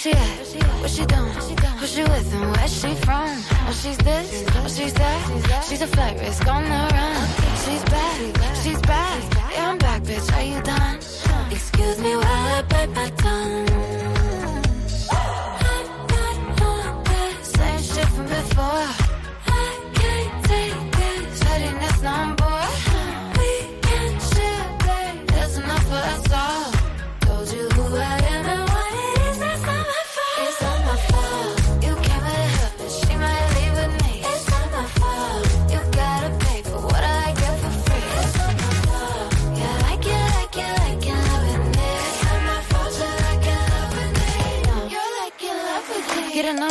She. 0.00 0.14
Where 0.14 0.16
at? 0.16 0.80
What 0.80 0.90
she 0.90 1.04
doing? 1.04 1.29
She 1.90 2.04
with 2.04 2.32
and 2.34 2.56
where 2.56 2.68
she 2.68 2.94
from? 2.94 3.28
Oh, 3.66 3.72
she's 3.82 3.98
this, 3.98 4.44
oh, 4.54 4.68
she's 4.68 4.94
that. 4.94 5.64
She's 5.68 5.82
a 5.82 5.88
flight 5.88 6.20
risk 6.20 6.46
on 6.46 6.62
the 6.62 6.70
run. 6.70 7.28
She's 7.64 7.82
back, 7.82 8.54
she's 8.62 8.80
back. 8.82 9.22
Yeah, 9.52 9.70
I'm 9.70 9.78
back, 9.78 10.02
bitch. 10.02 10.32
Are 10.36 10.42
you 10.42 10.62
done? 10.62 10.98
Excuse 11.50 11.98
me 11.98 12.14
while 12.14 12.54
I 12.58 12.62
bite 12.62 12.90
my 12.90 13.10
tongue. 13.10 13.66
Same 17.42 17.82
shit 17.82 18.08
from 18.10 18.26
before. 18.26 18.99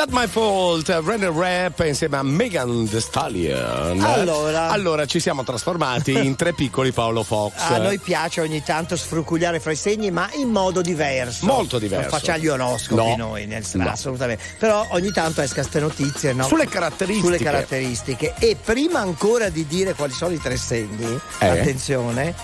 Not 0.00 0.12
my 0.12 0.26
fault, 0.26 0.88
Renner 1.04 1.30
Rap 1.30 1.80
insieme 1.80 2.16
a 2.16 2.22
Megan 2.22 2.88
Thee 2.88 3.02
Stallion. 3.02 4.00
Allora. 4.00 4.70
Allora, 4.70 5.04
ci 5.04 5.20
siamo 5.20 5.44
trasformati 5.44 6.12
in 6.12 6.36
tre 6.36 6.54
piccoli 6.54 6.90
Paolo 6.90 7.22
Fox. 7.22 7.52
A 7.68 7.76
noi 7.76 7.98
piace 7.98 8.40
ogni 8.40 8.62
tanto 8.62 8.96
sfrucugliare 8.96 9.60
fra 9.60 9.72
i 9.72 9.76
segni, 9.76 10.10
ma 10.10 10.30
in 10.36 10.48
modo 10.48 10.80
diverso. 10.80 11.44
Molto 11.44 11.78
diverso. 11.78 12.08
Non 12.08 12.18
facciamo 12.18 12.38
gli 12.38 12.46
oroscopi 12.48 12.94
No. 13.10 13.16
noi, 13.16 13.44
nel 13.44 13.62
No. 13.74 13.90
assolutamente. 13.90 14.42
Però 14.58 14.86
ogni 14.92 15.12
tanto 15.12 15.42
esca 15.42 15.62
ste 15.62 15.80
notizie, 15.80 16.32
no? 16.32 16.44
Sulle 16.44 16.66
caratteristiche. 16.66 17.26
Sulle 17.36 17.38
caratteristiche. 17.44 18.34
E 18.38 18.56
prima 18.56 19.00
ancora 19.00 19.50
di 19.50 19.66
dire 19.66 19.92
quali 19.92 20.14
sono 20.14 20.32
i 20.32 20.40
tre 20.40 20.56
segni, 20.56 21.20
Eh. 21.40 21.46
attenzione. 21.46 22.34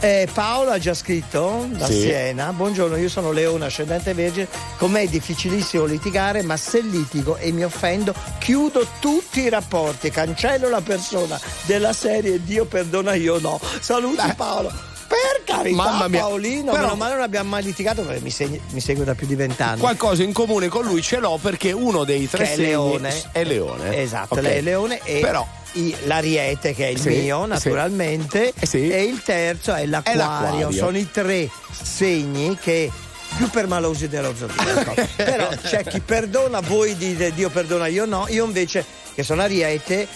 Eh, 0.00 0.28
Paolo 0.32 0.70
ha 0.70 0.78
già 0.78 0.94
scritto 0.94 1.68
da 1.70 1.86
Sì. 1.86 2.00
Siena. 2.00 2.52
Buongiorno, 2.52 2.96
io 2.96 3.08
sono 3.08 3.32
Leone, 3.32 3.66
ascendente 3.66 4.14
vergine. 4.14 4.48
Con 4.78 4.90
me 4.90 5.02
è 5.02 5.08
difficilissimo 5.08 5.84
litigare, 5.84 6.42
ma 6.42 6.56
se 6.56 6.80
litigo 6.80 7.36
e 7.36 7.52
mi 7.52 7.64
offendo, 7.64 8.14
chiudo 8.38 8.86
tutti 9.00 9.40
i 9.40 9.48
rapporti, 9.48 10.10
cancello 10.10 10.68
la 10.68 10.80
persona 10.80 11.38
della 11.66 11.92
serie 11.92 12.42
Dio 12.42 12.64
perdona, 12.64 13.14
io 13.14 13.38
no. 13.38 13.60
Saluti 13.80 14.32
Paolo. 14.36 14.89
Per 15.10 15.42
carità, 15.44 15.74
Mamma 15.74 16.06
mia. 16.06 16.20
Paolino, 16.20 16.70
Però- 16.70 16.84
meno 16.84 16.94
male 16.94 17.14
non 17.14 17.22
abbiamo 17.24 17.48
mai 17.48 17.64
litigato 17.64 18.02
perché 18.02 18.20
mi, 18.20 18.30
segni- 18.30 18.60
mi 18.70 18.80
segue 18.80 19.04
da 19.04 19.14
più 19.14 19.26
di 19.26 19.34
vent'anni. 19.34 19.80
Qualcosa 19.80 20.22
in 20.22 20.32
comune 20.32 20.68
con 20.68 20.84
lui 20.84 21.02
ce 21.02 21.18
l'ho 21.18 21.36
perché 21.42 21.72
uno 21.72 22.04
dei 22.04 22.28
tre 22.30 22.44
Che 22.44 22.52
è 22.52 22.54
segni 22.54 22.68
leone. 22.68 23.22
è 23.32 23.42
leone. 23.44 23.96
Esatto, 24.00 24.34
Ok. 24.34 24.40
lei 24.42 24.58
è 24.58 24.60
leone 24.60 25.00
e 25.02 25.18
Però 25.18 25.44
i- 25.72 25.96
l'ariete 26.04 26.74
che 26.76 26.86
è 26.86 26.90
il 26.90 27.00
Sì, 27.00 27.08
mio 27.08 27.44
naturalmente 27.44 28.52
sì. 28.56 28.60
Eh 28.60 28.66
sì. 28.66 28.88
e 28.90 29.02
il 29.02 29.20
terzo 29.24 29.74
è 29.74 29.84
l'acquario. 29.86 30.20
l'acquario. 30.22 30.70
Sono 30.70 30.96
i 30.96 31.10
tre 31.10 31.50
segni 31.82 32.56
che 32.60 32.88
più 33.36 33.50
permalosi 33.50 34.08
dello 34.08 34.32
zodiaco. 34.36 34.94
Però 35.16 35.48
c'è 35.62 35.82
chi 35.84 35.98
perdona, 36.00 36.60
voi 36.60 36.96
dite 36.96 37.32
Dio 37.32 37.48
perdona, 37.50 37.86
io 37.88 38.04
no, 38.04 38.26
io 38.28 38.44
invece 38.44 38.84
che 39.14 39.22
sono 39.24 39.42
ariete 39.42 40.06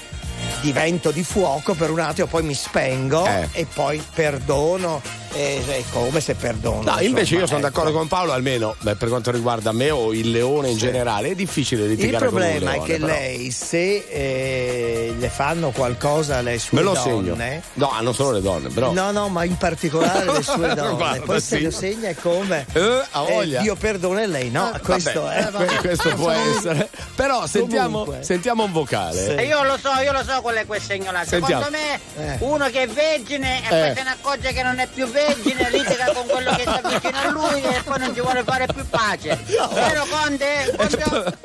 divento 0.61 1.11
di 1.11 1.23
fuoco 1.23 1.75
per 1.75 1.91
un 1.91 2.01
attimo, 2.01 2.27
poi 2.27 2.43
mi 2.43 2.55
spengo 2.55 3.27
Eh. 3.27 3.49
e 3.53 3.67
poi 3.73 4.03
perdono 4.15 5.01
e, 5.35 5.63
e 5.67 5.85
come 5.91 6.21
se 6.21 6.35
perdono. 6.35 6.83
No, 6.83 7.01
invece 7.01 7.35
io 7.37 7.47
sono 7.47 7.59
ecco. 7.61 7.69
d'accordo 7.69 7.93
con 7.93 8.09
Paolo, 8.09 8.33
almeno 8.33 8.75
beh, 8.81 8.95
per 8.97 9.09
quanto 9.09 9.31
riguarda 9.31 9.73
me 9.73 9.91
o 9.91 10.13
il 10.13 10.31
leone 10.31 10.71
in 10.71 10.77
generale, 10.79 11.31
è 11.31 11.35
difficile 11.35 11.83
Il 11.85 11.91
litigare 11.91 12.27
con 12.29 12.35
un 12.37 12.41
problema 12.43 12.71
leone. 12.73 12.85
è 12.85 12.87
che 12.87 12.95
però. 12.95 13.07
lei, 13.07 13.51
se 13.51 14.07
eh, 14.09 15.15
le 15.19 15.29
fanno 15.29 15.71
qualcosa 15.71 16.37
alle 16.39 16.59
sue 16.59 16.79
Me 16.79 16.85
lo 16.85 16.93
donne, 16.95 17.63
segno. 17.73 17.87
No, 17.89 17.99
non 18.01 18.15
solo 18.15 18.31
le 18.33 18.41
donne, 18.41 18.69
però. 18.69 18.93
No, 18.93 19.11
no, 19.11 19.29
ma 19.29 19.45
in 19.45 19.57
particolare 19.57 20.25
le 20.33 20.43
sue 20.43 20.73
donne. 20.75 20.95
Guarda, 20.95 21.25
Poi 21.25 21.41
se 21.41 21.57
sì. 21.57 21.63
lo 21.63 21.71
segna 21.71 22.09
è 22.09 22.15
come 22.15 22.67
Eh, 22.73 23.03
ha 23.11 23.25
eh, 23.27 23.33
voglia. 23.33 23.61
Dio 23.61 23.75
perdona 23.75 24.23
e 24.23 24.27
lei 24.27 24.51
no. 24.51 24.73
Eh, 24.75 24.81
questo 24.81 25.23
vabbè, 25.23 25.35
è. 25.37 25.47
eh, 25.47 25.51
vabbè, 25.51 25.75
questo 25.77 26.15
può 26.15 26.31
essere. 26.31 26.89
Però 27.15 27.47
sentiamo, 27.47 28.15
sentiamo 28.21 28.65
un 28.65 28.73
vocale. 28.73 29.37
E 29.37 29.45
io 29.47 29.63
lo 29.65 29.77
so, 29.81 29.91
io 30.03 30.13
lo 30.13 30.23
so 30.25 30.41
quello 30.43 30.61
è 30.61 30.67
quel 30.67 30.81
segno 30.81 31.11
là. 31.13 31.25
Sentiamo. 31.25 31.65
Secondo 31.65 31.79
me 32.17 32.33
Eh. 32.35 32.37
uno 32.41 32.67
che 32.71 32.83
è 32.83 32.89
vergine 32.89 33.61
e 33.63 33.65
Eh. 33.65 33.69
poi 33.69 33.95
se 33.97 34.03
ne 34.03 34.11
accorge 34.11 34.53
che 34.53 34.63
non 34.63 34.79
è 34.79 34.87
più 34.87 35.07
vergine, 35.07 35.23
litiga 35.71 36.13
con 36.13 36.27
quello 36.27 36.51
che 36.55 36.63
sta 36.63 36.81
vicino 36.89 37.19
a 37.19 37.29
lui 37.31 37.63
e 37.63 37.83
poi 37.85 37.99
non 37.99 38.15
ci 38.15 38.21
vuole 38.21 38.43
fare 38.45 38.67
più 38.73 38.85
pace. 38.89 39.39
Vero 39.73 40.07
Conte? 40.11 40.75
Conte? 40.77 41.39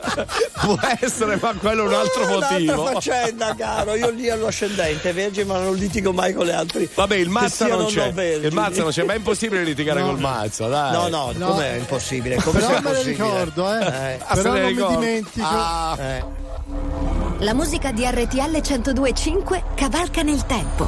Può 0.62 0.78
essere, 1.02 1.38
ma 1.42 1.54
quello 1.54 1.84
è 1.84 1.88
un 1.88 1.94
altro 1.94 2.26
un'altra 2.26 2.50
motivo. 2.52 2.86
faccenda, 2.86 3.56
caro. 3.56 3.96
Io 3.96 4.10
lì 4.10 4.30
all'ascendente 4.30 5.14
vergine, 5.14 5.46
ma 5.46 5.60
non 5.60 5.76
litigo 5.76 6.12
mai 6.14 6.34
con 6.34 6.46
le 6.46 6.54
altre. 6.54 6.90
Vabbè, 6.94 7.16
il 7.16 7.24
che 7.26 7.30
mazza 7.30 7.68
non 7.68 7.86
c'è. 7.86 8.12
vergini. 8.14 8.46
Il 8.48 8.54
mazza 8.54 8.82
non 8.82 8.92
c'è, 8.92 9.04
ma 9.04 9.14
è 9.14 9.18
impossibile 9.18 9.64
litigare 9.64 10.02
No. 10.02 10.08
col 10.08 10.20
mazza, 10.20 10.68
dai. 10.68 10.92
No, 10.92 11.08
no, 11.08 11.32
No. 11.36 11.48
com'è 11.48 11.74
impossibile? 11.76 12.36
Come 12.38 12.60
Però 12.60 12.72
me 12.74 12.82
possibile? 12.82 13.12
ricordo, 13.12 13.74
eh. 13.74 14.20
Ah, 14.26 14.36
se 14.36 14.42
Però 14.42 14.54
non 14.54 14.62
mi 14.62 14.68
ricordo. 14.68 15.00
dimentico. 15.00 15.46
Ah. 15.48 15.98
Eh. 16.00 16.24
La 17.40 17.54
musica 17.54 17.92
di 17.92 18.04
RTL 18.06 18.62
1025 18.62 19.64
cavalca 19.76 20.22
nel 20.24 20.46
tempo. 20.46 20.88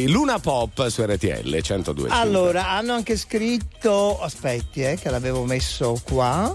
Magari. 0.00 0.08
Luna 0.12 0.38
Pop 0.38 0.86
su 0.88 1.02
RTL 1.04 1.60
102. 1.60 2.08
Allora, 2.10 2.68
hanno 2.70 2.92
anche 2.92 3.16
scritto, 3.16 4.20
aspetti, 4.20 4.82
eh, 4.82 4.98
che 5.00 5.10
l'avevo 5.10 5.44
messo 5.44 6.00
qua. 6.04 6.52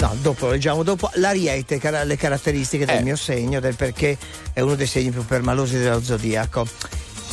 No, 0.00 0.16
dopo 0.20 0.46
lo 0.46 0.52
leggiamo 0.52 0.82
dopo. 0.82 1.10
L'ariete, 1.14 1.78
cara- 1.78 2.04
le 2.04 2.16
caratteristiche 2.16 2.84
del 2.84 2.98
Eh. 2.98 3.02
mio 3.02 3.16
segno, 3.16 3.58
del 3.60 3.74
perché 3.74 4.16
è 4.52 4.60
uno 4.60 4.74
dei 4.76 4.86
segni 4.86 5.10
più 5.10 5.24
permalosi 5.24 5.78
dello 5.78 6.00
zodiaco. 6.02 6.66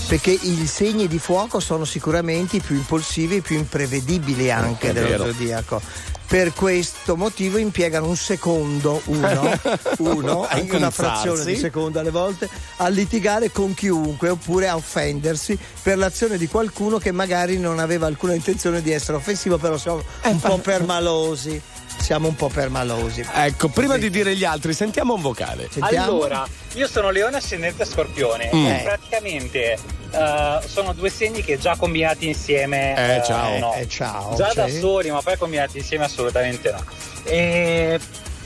Perché 0.07 0.31
i 0.31 0.67
segni 0.67 1.07
di 1.07 1.17
fuoco 1.17 1.59
sono 1.59 1.83
sicuramente 1.83 2.57
i 2.57 2.59
più 2.59 2.75
impulsivi 2.75 3.37
e 3.37 3.41
più 3.41 3.55
imprevedibili 3.57 4.51
anche 4.51 4.93
dello 4.93 5.07
vero. 5.07 5.25
zodiaco. 5.25 5.81
Per 6.27 6.53
questo 6.53 7.15
motivo 7.15 7.57
impiegano 7.57 8.07
un 8.07 8.15
secondo, 8.15 9.01
uno, 9.05 9.59
uno 9.99 10.47
anche 10.47 10.75
una 10.75 10.89
frazione 10.89 11.43
di 11.45 11.55
secondo 11.55 11.99
alle 11.99 12.09
volte, 12.09 12.49
a 12.77 12.87
litigare 12.87 13.51
con 13.51 13.73
chiunque 13.73 14.29
oppure 14.29 14.67
a 14.67 14.75
offendersi 14.75 15.57
per 15.83 15.97
l'azione 15.97 16.37
di 16.37 16.47
qualcuno 16.47 16.97
che 16.97 17.11
magari 17.11 17.59
non 17.59 17.79
aveva 17.79 18.07
alcuna 18.07 18.33
intenzione 18.33 18.81
di 18.81 18.91
essere 18.91 19.17
offensivo, 19.17 19.57
però 19.57 19.77
siamo 19.77 20.03
un 20.23 20.39
po' 20.39 20.57
permalosi. 20.63 21.61
Siamo 21.97 22.27
un 22.27 22.35
po' 22.35 22.49
permalosi. 22.49 23.25
Ecco, 23.33 23.67
prima 23.69 23.97
di 23.97 24.09
dire 24.11 24.35
gli 24.35 24.43
altri, 24.43 24.73
sentiamo 24.73 25.15
un 25.15 25.21
vocale. 25.21 25.67
Sentiamo. 25.71 26.05
Allora, 26.05 26.47
io 26.73 26.87
sono 26.87 27.09
Leone 27.09 27.37
ascendente 27.37 27.83
Scorpione 27.85 28.49
Mm. 28.53 28.65
e 28.67 28.81
praticamente 28.83 29.77
eh, 30.11 30.59
sono 30.67 30.93
due 30.93 31.09
segni 31.09 31.43
che 31.43 31.57
già 31.57 31.75
combinati 31.75 32.27
insieme 32.27 32.95
Eh, 32.95 33.15
eh, 33.17 33.23
ciao. 33.23 33.57
no. 33.57 33.73
Eh, 33.73 33.87
ciao, 33.89 34.35
già 34.35 34.49
sì. 34.49 34.55
da 34.55 34.69
soli, 34.69 35.09
ma 35.09 35.21
poi 35.21 35.35
combinati 35.37 35.79
insieme 35.79 36.05
assolutamente 36.05 36.71
no. 36.71 36.83
E 37.23 37.99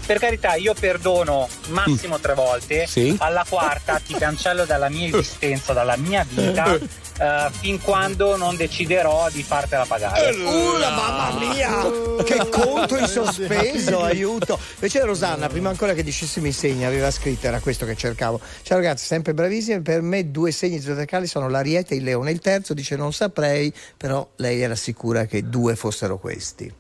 per 0.06 0.20
carità, 0.20 0.56
io 0.56 0.74
perdono 0.74 1.48
massimo 1.68 2.18
tre 2.20 2.34
volte, 2.36 2.88
Sì. 2.88 3.16
alla 3.20 3.46
quarta 3.48 4.00
ti 4.00 4.14
cancello 4.14 4.64
dalla 4.66 4.90
mia 4.90 5.08
esistenza, 5.10 5.74
dalla 5.74 5.98
mia 5.98 6.26
vita. 6.28 6.78
eh, 7.20 7.50
fin 7.52 7.82
quando 7.82 8.38
non 8.38 8.56
deciderò 8.56 9.30
di 9.30 9.44
fartela 9.44 9.86
pagare. 9.86 10.32
Uh, 10.32 10.80
mamma 10.80 11.38
mia! 11.38 12.24
Che 12.24 12.50
conto 12.50 12.98
in 12.98 13.08
sospeso, 13.08 14.02
aiuto! 14.04 14.58
Invece 14.76 15.04
Rosanna, 15.04 15.48
prima 15.48 15.70
ancora 15.70 15.94
che 15.94 16.04
dicesse 16.04 16.40
mi 16.40 16.52
segni, 16.52 16.86
aveva 16.86 17.12
scritto, 17.12 17.48
era 17.48 17.60
questo 17.60 17.86
che 17.86 17.96
cercavo. 17.96 18.40
Ciao 18.62 18.78
ragazzi, 18.78 19.06
sempre 19.06 19.34
bravissimi. 19.34 19.82
Per 19.82 20.02
me 20.02 20.32
due 20.32 20.52
segni 20.52 20.80
zodiacali 20.80 21.28
sono 21.28 21.50
l'ariete 21.50 21.94
e 21.94 21.98
il 21.98 22.04
leone. 22.04 22.32
Il 22.32 22.40
terzo 22.40 22.74
dice 22.74 22.96
non 22.96 23.12
saprei, 23.12 23.74
però 23.98 24.28
lei 24.38 24.62
era 24.62 24.76
sicura 24.76 25.26
che 25.26 25.50
due 25.50 25.76
fossero 25.76 26.18
questi. 26.18 26.74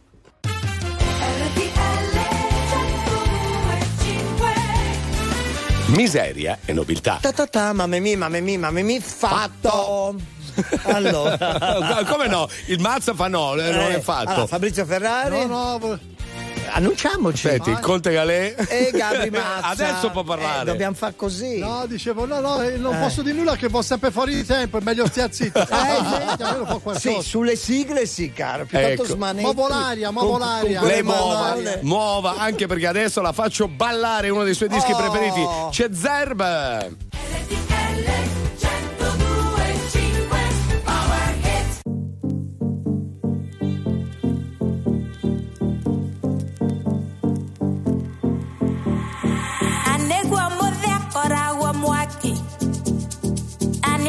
Miseria 5.89 6.59
e 6.65 6.73
nobiltà. 6.73 7.17
Ta 7.21 7.31
ta 7.31 7.47
ta, 7.47 7.73
mamma 7.73 7.97
mia, 7.99 8.17
mamma 8.17 8.39
mia, 8.39 8.59
mamma 8.59 8.81
mia, 8.81 8.99
fatto! 9.01 10.15
Allora, 10.83 11.37
Come 12.07 12.27
no? 12.27 12.47
Il 12.67 12.79
mazza 12.79 13.13
fa 13.13 13.27
no, 13.27 13.53
non 13.55 13.59
Eh, 13.65 13.95
è 13.95 13.99
fatto. 14.01 14.29
allora, 14.29 14.47
Fabrizio 14.47 14.85
Ferrari. 14.85 15.45
No, 15.45 15.77
no, 15.77 15.99
annunciamoci. 16.71 17.47
Senti, 17.47 17.69
il 17.69 17.79
Conte 17.79 18.11
Galè. 18.11 18.55
E 18.67 18.91
Gabri 18.93 19.29
Mazza. 19.31 19.67
Adesso 19.67 20.09
può 20.11 20.23
parlare. 20.23 20.61
Eh, 20.61 20.65
dobbiamo 20.65 20.95
far 20.95 21.15
così. 21.15 21.59
No, 21.59 21.85
dicevo, 21.87 22.25
no, 22.25 22.39
no, 22.39 22.61
eh, 22.61 22.77
non 22.77 22.95
Eh. 22.95 22.99
posso 22.99 23.21
dire 23.21 23.35
nulla 23.35 23.55
che 23.55 23.67
vo 23.67 23.81
sempre 23.81 24.11
fuori 24.11 24.35
di 24.35 24.45
tempo, 24.45 24.77
è 24.77 24.81
meglio 24.81 25.05
stia 25.07 25.31
zitto. 25.31 25.59
Eh, 25.69 26.37
fa 26.37 26.63
qualcosa. 26.81 26.99
Sì, 26.99 27.17
sulle 27.21 27.55
sigle 27.55 28.05
sì, 28.05 28.31
caro. 28.33 28.65
Più 28.65 28.77
tanto 28.77 29.03
Ecco. 29.03 29.05
smanetti. 29.05 29.41
Muovo 29.43 29.67
l'aria, 29.67 30.11
muovo 30.11 30.31
con- 30.31 30.39
l'aria. 30.39 30.79
con 30.79 30.87
Lei 30.87 31.03
muova, 31.03 31.55
muova, 31.81 32.35
anche 32.37 32.67
perché 32.67 32.87
adesso 32.87 33.21
la 33.21 33.31
faccio 33.33 33.67
ballare 33.67 34.29
uno 34.29 34.43
dei 34.43 34.53
suoi 34.53 34.69
dischi 34.69 34.91
Oh. 34.91 34.97
preferiti. 34.97 35.47
C'è 35.71 35.89
Zerb. 35.93 36.41
Anegwa 36.41 38.38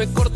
Me 0.00 0.06
corta 0.14 0.29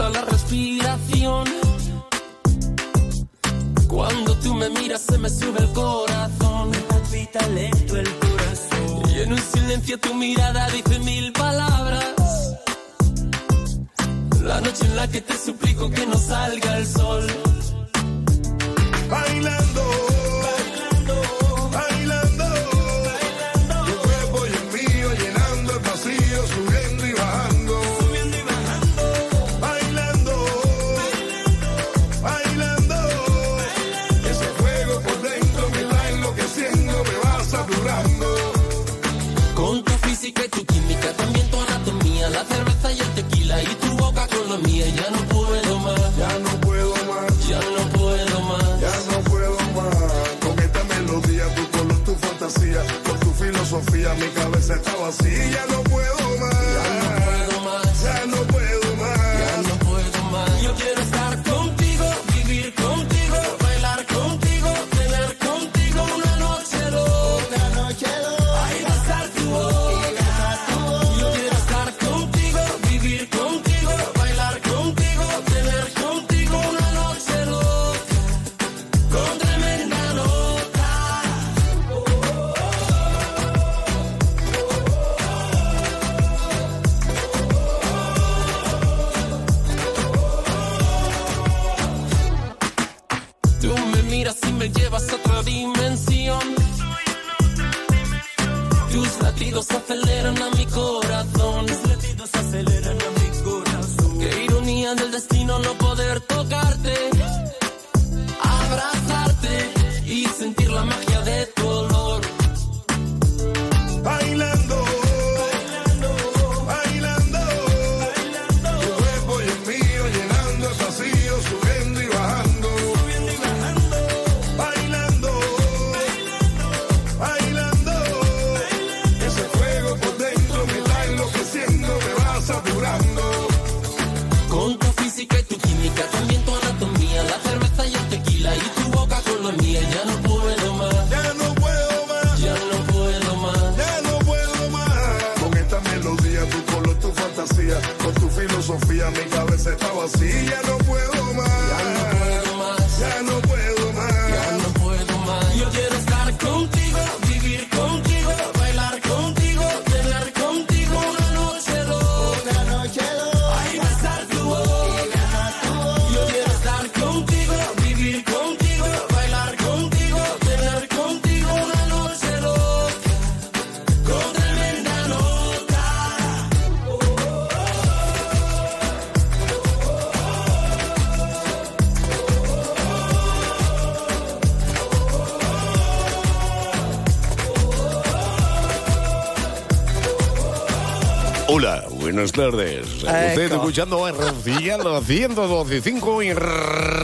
buenas 192.32 192.52
tardes. 192.52 192.86
Eco. 193.02 193.06
Usted 193.06 193.52
escuchando 193.52 194.08
RCI 194.08 194.70
a 194.70 194.78
112.5 194.78 196.24
y 196.24 196.32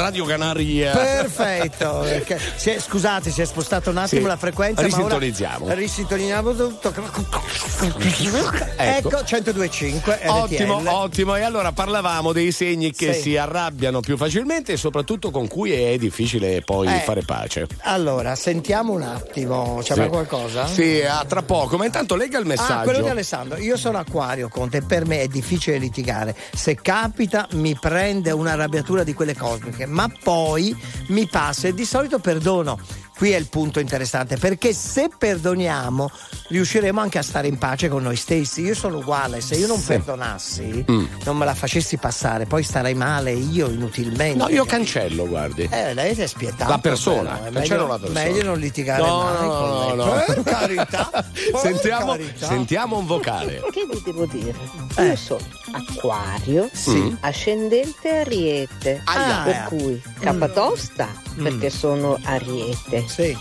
Radio 0.01 0.25
Canaria. 0.25 0.93
Perfetto, 0.93 2.01
perché 2.05 2.39
si 2.57 2.71
è- 2.71 2.81
scusate, 2.81 3.31
si 3.31 3.43
è 3.43 3.45
spostata 3.45 3.91
un 3.91 3.99
attimo 3.99 4.23
Sì. 4.23 4.27
la 4.27 4.37
frequenza. 4.37 4.81
ma 4.83 4.89
ora 4.89 4.97
Risintonizziamo. 4.97 5.75
Risintonizziamo 5.75 6.55
tutto. 6.55 6.89
Ecco. 6.93 8.51
Ecco, 8.77 9.09
102.5 9.25 10.01
RTL. 10.01 10.29
Ottimo, 10.29 10.83
ottimo. 10.87 11.37
E 11.37 11.43
allora 11.43 11.73
parlavamo 11.73 12.33
dei 12.33 12.53
segni 12.53 12.93
che 12.93 13.13
Sì. 13.15 13.21
si 13.21 13.37
arrabbiano 13.37 14.01
più 14.01 14.17
facilmente 14.17 14.73
e 14.73 14.77
soprattutto 14.77 15.31
con 15.31 15.49
cui 15.49 15.73
è 15.73 15.97
difficile 15.99 16.63
poi 16.63 16.87
Eh. 16.89 17.01
fare 17.01 17.23
pace. 17.23 17.67
Allora, 17.83 18.35
sentiamo 18.35 18.93
un 18.93 19.03
attimo, 19.03 19.81
c'è 19.83 19.95
Sì. 19.95 20.07
qualcosa? 20.09 20.67
Sì, 20.67 21.03
a 21.03 21.25
tra 21.27 21.43
poco, 21.43 21.77
ma 21.77 21.85
intanto 21.85 22.17
lega 22.17 22.39
il 22.39 22.47
messaggio. 22.47 22.73
Ah, 22.73 22.83
quello 22.83 23.03
di 23.03 23.09
Alessandro. 23.09 23.59
Io 23.59 23.77
sono 23.77 23.99
acquario, 23.99 24.49
Conte, 24.49 24.83
per 24.83 25.07
me 25.07 25.21
è 25.23 25.27
difficile 25.29 25.79
litigare. 25.79 26.35
Se 26.53 26.75
capita 26.77 27.47
mi 27.53 27.77
prende 27.79 28.31
una 28.31 28.53
arrabbiatura 28.53 29.05
di 29.05 29.15
quelle 29.15 29.37
cosmiche, 29.37 29.87
ma 29.91 30.11
poi 30.23 30.75
mi 31.09 31.27
passa 31.27 31.69
e 31.69 31.75
di 31.75 31.85
solito 31.85 32.19
perdono. 32.19 32.79
Qui 33.21 33.33
è 33.33 33.37
il 33.37 33.49
punto 33.51 33.81
interessante, 33.81 34.39
perché 34.39 34.73
se 34.73 35.11
perdoniamo 35.17 36.11
riusciremo 36.49 37.03
anche 37.03 37.19
a 37.19 37.23
stare 37.23 37.49
in 37.49 37.59
pace 37.59 37.91
con 37.91 38.03
noi 38.03 38.17
stessi. 38.17 38.63
Io 38.63 38.75
sono 38.75 38.97
uguale, 38.97 39.43
se 39.43 39.57
io 39.57 39.67
non 39.67 39.77
Sì. 39.79 39.89
perdonassi, 39.89 40.85
Mm. 40.91 41.05
non 41.25 41.37
me 41.37 41.45
la 41.45 41.55
facessi 41.55 41.99
passare, 41.99 42.47
poi 42.47 42.63
starei 42.63 42.95
male 42.95 43.33
io 43.33 43.69
inutilmente. 43.69 44.39
No, 44.39 44.49
io 44.49 44.65
cancello, 44.65 45.29
guardi. 45.29 45.69
Eh, 45.71 45.93
lei 45.93 46.15
è 46.15 46.27
spietato. 46.27 46.71
La 46.71 46.79
persona, 46.79 47.33
però, 47.35 47.45
è 47.45 47.53
cancello 47.53 47.81
meglio, 47.83 47.93
la 47.93 47.99
persona. 47.99 48.23
meglio 48.25 48.43
non 48.43 48.59
litigare 48.59 49.03
No, 49.03 49.23
mai 49.23 49.33
no, 49.35 49.49
con 49.51 49.69
no, 49.69 49.87
lei. 49.87 49.97
no. 49.97 50.25
Per 50.27 50.43
carità, 50.43 51.11
per 51.13 51.61
Sentiamo, 51.61 52.13
carità. 52.13 52.47
sentiamo 52.47 52.97
un 52.97 53.05
vocale. 53.07 53.63
Che 53.71 53.87
vi 53.93 54.01
devo 54.03 54.25
dire? 54.25 54.55
Eh. 54.97 55.05
Io 55.09 55.17
sono 55.17 55.41
acquario, 55.73 56.71
Sì. 56.73 57.15
ascendente 57.21 58.09
ariete, 58.21 59.03
Aia. 59.05 59.43
per 59.45 59.65
cui 59.69 60.03
capatosta 60.21 61.07
perché 61.37 61.69
sono 61.71 62.19
ariete. 62.25 63.09
Sì. 63.11 63.37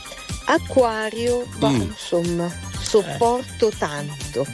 Acquario, 0.46 1.46
Mm. 1.64 1.82
insomma, 1.82 2.52
sopporto 2.90 3.72
tanto, 3.78 4.48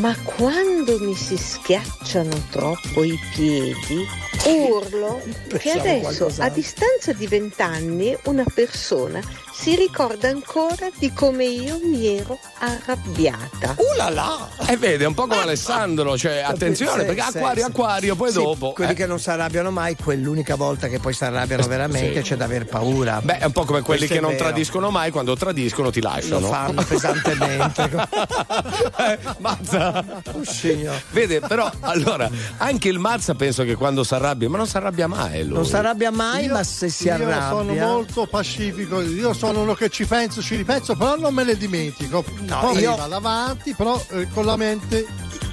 ma 0.00 0.16
quando 0.24 0.98
mi 0.98 1.14
si 1.14 1.36
schiacciano 1.36 2.46
troppo 2.50 3.04
i 3.04 3.16
piedi, 3.32 4.04
urlo 4.44 5.22
che 5.46 5.58
Pensavo 5.80 5.80
adesso, 6.18 6.42
a 6.42 6.48
distanza 6.48 7.12
di 7.12 7.28
vent'anni, 7.28 8.16
una 8.24 8.44
persona 8.52 9.20
si 9.54 9.76
ricorda 9.76 10.28
ancora 10.28 10.88
di 10.98 11.12
come 11.12 11.44
io 11.44 11.78
mi 11.84 12.04
ero 12.18 12.36
arrabbiata. 12.58 13.76
Uh 13.76 13.96
là 13.96 14.08
là! 14.10 14.48
E 14.66 14.76
vede, 14.76 15.04
è 15.04 15.06
un 15.06 15.14
po' 15.14 15.28
come 15.28 15.42
Alessandro, 15.42 16.18
cioè 16.18 16.38
attenzione, 16.38 17.04
perché 17.04 17.20
acquario, 17.20 17.66
acquario, 17.66 18.16
poi 18.16 18.32
Sì, 18.32 18.42
dopo. 18.42 18.72
Quelli 18.72 18.90
eh. 18.90 18.94
che 18.94 19.06
non 19.06 19.20
si 19.20 19.30
arrabbiano 19.30 19.70
mai, 19.70 19.94
quell'unica 19.94 20.56
volta 20.56 20.88
che 20.88 20.98
poi 20.98 21.12
si 21.12 21.22
arrabbiano 21.22 21.62
Eh, 21.62 21.68
veramente 21.68 22.22
sì. 22.22 22.30
c'è 22.30 22.36
da 22.36 22.46
aver 22.46 22.64
paura. 22.64 23.20
Beh, 23.22 23.38
è 23.38 23.44
un 23.44 23.52
po' 23.52 23.64
come 23.64 23.82
quelli 23.82 24.00
Questo 24.06 24.16
che 24.16 24.20
non 24.20 24.32
vero. 24.32 24.42
tradiscono 24.42 24.90
mai, 24.90 25.12
quando 25.12 25.36
tradiscono 25.36 25.90
ti 25.90 26.00
lasciano. 26.00 26.40
Lo 26.40 26.48
fanno 26.48 26.82
pesantemente. 26.82 27.50
Eh, 29.02 29.18
Mazza. 29.38 30.04
Signor. 30.42 31.00
Vede, 31.10 31.40
però, 31.40 31.70
allora, 31.80 32.30
anche 32.58 32.88
il 32.88 32.98
Mazza 32.98 33.34
penso 33.34 33.64
che 33.64 33.74
quando 33.74 34.04
si 34.04 34.14
arrabbia, 34.14 34.48
ma 34.48 34.56
non 34.58 34.66
si 34.66 34.76
arrabbia 34.76 35.06
mai 35.08 35.44
lui. 35.44 35.54
Non 35.54 35.64
si 35.66 35.74
arrabbia 35.76 36.10
mai, 36.10 36.48
ma 36.48 36.62
se 36.62 36.88
si 36.88 37.06
io 37.06 37.14
arrabbia. 37.14 37.48
sono 37.48 37.74
molto 37.74 38.26
pacifico, 38.26 39.00
io 39.00 39.32
sono 39.32 39.62
uno 39.62 39.74
che 39.74 39.88
ci 39.88 40.04
penso, 40.06 40.40
ci 40.42 40.56
ripenso, 40.56 40.94
però 40.94 41.16
non 41.16 41.34
me 41.34 41.44
ne 41.44 41.56
dimentico. 41.56 42.24
No, 42.40 42.58
Poi 42.60 42.78
io- 42.78 42.96
va 42.96 43.06
davanti, 43.06 43.74
però 43.74 44.00
eh, 44.10 44.28
con 44.32 44.44
la 44.46 44.56
mente. 44.56 45.06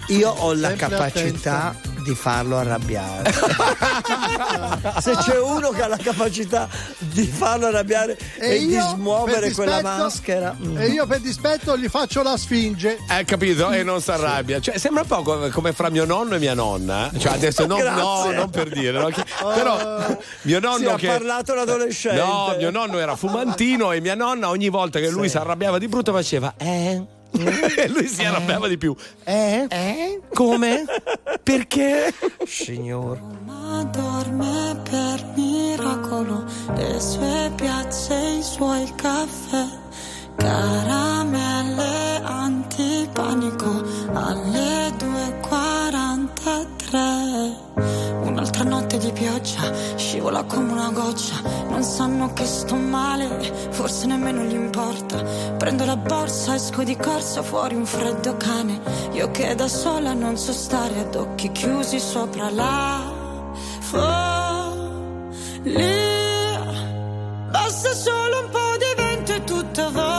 Io 0.07 0.29
ho 0.29 0.53
la 0.53 0.73
capacità 0.73 1.75
di 1.99 2.15
farlo 2.15 2.57
arrabbiare. 2.57 3.31
Se 4.99 5.15
c'è 5.15 5.39
uno 5.39 5.69
che 5.69 5.81
ha 5.83 5.87
la 5.87 5.97
capacità 5.97 6.67
di 6.97 7.25
farlo 7.25 7.67
arrabbiare 7.67 8.17
e, 8.37 8.59
di 8.59 8.65
io, 8.67 8.87
smuovere 8.89 9.47
per 9.47 9.53
quella 9.53 9.75
dispetto- 9.81 9.97
maschera. 10.03 10.55
mm. 10.59 10.77
E 10.77 10.87
io 10.87 11.05
per 11.05 11.19
dispetto 11.19 11.77
gli 11.77 11.87
faccio 11.87 12.21
la 12.23 12.37
sfinge. 12.37 12.97
Eh, 13.09 13.23
capito? 13.25 13.71
E 13.71 13.83
non 13.83 14.01
si 14.01 14.11
arrabbia. 14.11 14.59
Cioè, 14.59 14.77
sembra 14.77 15.01
un 15.03 15.07
po' 15.07 15.21
come, 15.21 15.49
come 15.49 15.73
fra 15.73 15.89
mio 15.89 16.05
nonno 16.05 16.35
e 16.35 16.39
mia 16.39 16.53
nonna. 16.53 17.09
Cioè, 17.17 17.33
adesso 17.33 17.65
no, 17.65 17.77
no, 17.81 18.31
non 18.31 18.49
per 18.49 18.69
dire. 18.69 18.99
no? 18.99 19.07
Che- 19.07 19.25
però 19.53 20.17
mio 20.43 20.59
nonno 20.59 20.77
Sì, 20.77 20.85
ha 20.85 20.95
che. 20.95 21.07
parlato 21.07 21.53
l'adolescente. 21.53 22.19
No, 22.21 22.55
mio 22.57 22.71
nonno 22.71 22.97
era 22.99 23.15
fumantino 23.15 23.91
e 23.91 23.99
mia 24.01 24.15
nonna 24.15 24.49
ogni 24.49 24.69
volta 24.69 24.99
che 24.99 25.09
lui 25.09 25.29
si 25.29 25.37
arrabbiava 25.37 25.77
di 25.77 25.87
brutto 25.87 26.11
faceva 26.13 26.53
eh. 26.57 27.17
Lui 27.89 28.07
si 28.07 28.23
arrabbiava 28.23 28.65
eh? 28.65 28.69
di 28.69 28.77
più. 28.77 28.95
Eh? 29.23 29.67
eh? 29.69 30.21
Come? 30.33 30.85
Perché? 31.43 32.13
Signor. 32.45 33.19
Ma 33.45 33.83
dorme 33.83 34.81
per 34.89 35.33
miracolo, 35.35 36.43
le 36.75 36.99
sue 36.99 37.51
piazze, 37.55 38.15
i 38.39 38.43
suoi 38.43 38.91
caffè, 38.95 39.65
caramelle 40.37 42.21
antipanico 42.23 43.83
alle 44.13 44.89
2.43 44.97 46.78
antipani 49.09 49.11
pioggia, 49.11 49.97
scivola 49.97 50.43
come 50.43 50.71
una 50.71 50.91
goccia. 50.91 51.41
Non 51.69 51.83
sanno 51.83 52.33
che 52.33 52.45
sto 52.45 52.75
male, 52.75 53.27
forse 53.71 54.05
nemmeno 54.07 54.43
gli 54.43 54.53
importa. 54.53 55.23
Prendo 55.57 55.85
la 55.85 55.97
borsa, 55.97 56.55
esco 56.55 56.83
di 56.83 56.95
corsa, 56.95 57.41
fuori 57.41 57.75
un 57.75 57.85
freddo 57.85 58.37
cane. 58.37 58.79
Io 59.13 59.31
che 59.31 59.55
da 59.55 59.67
sola 59.67 60.13
non 60.13 60.37
so 60.37 60.53
stare 60.53 60.99
ad 60.99 61.15
occhi 61.15 61.51
chiusi 61.51 61.99
sopra 61.99 62.49
la 62.49 63.01
follia. 63.79 64.07
Basta 67.51 67.93
solo 67.93 68.39
un 68.43 68.49
po' 68.49 68.77
di 68.77 69.01
vento 69.01 69.33
e 69.33 69.43
tutto 69.43 69.91
vola 69.91 70.18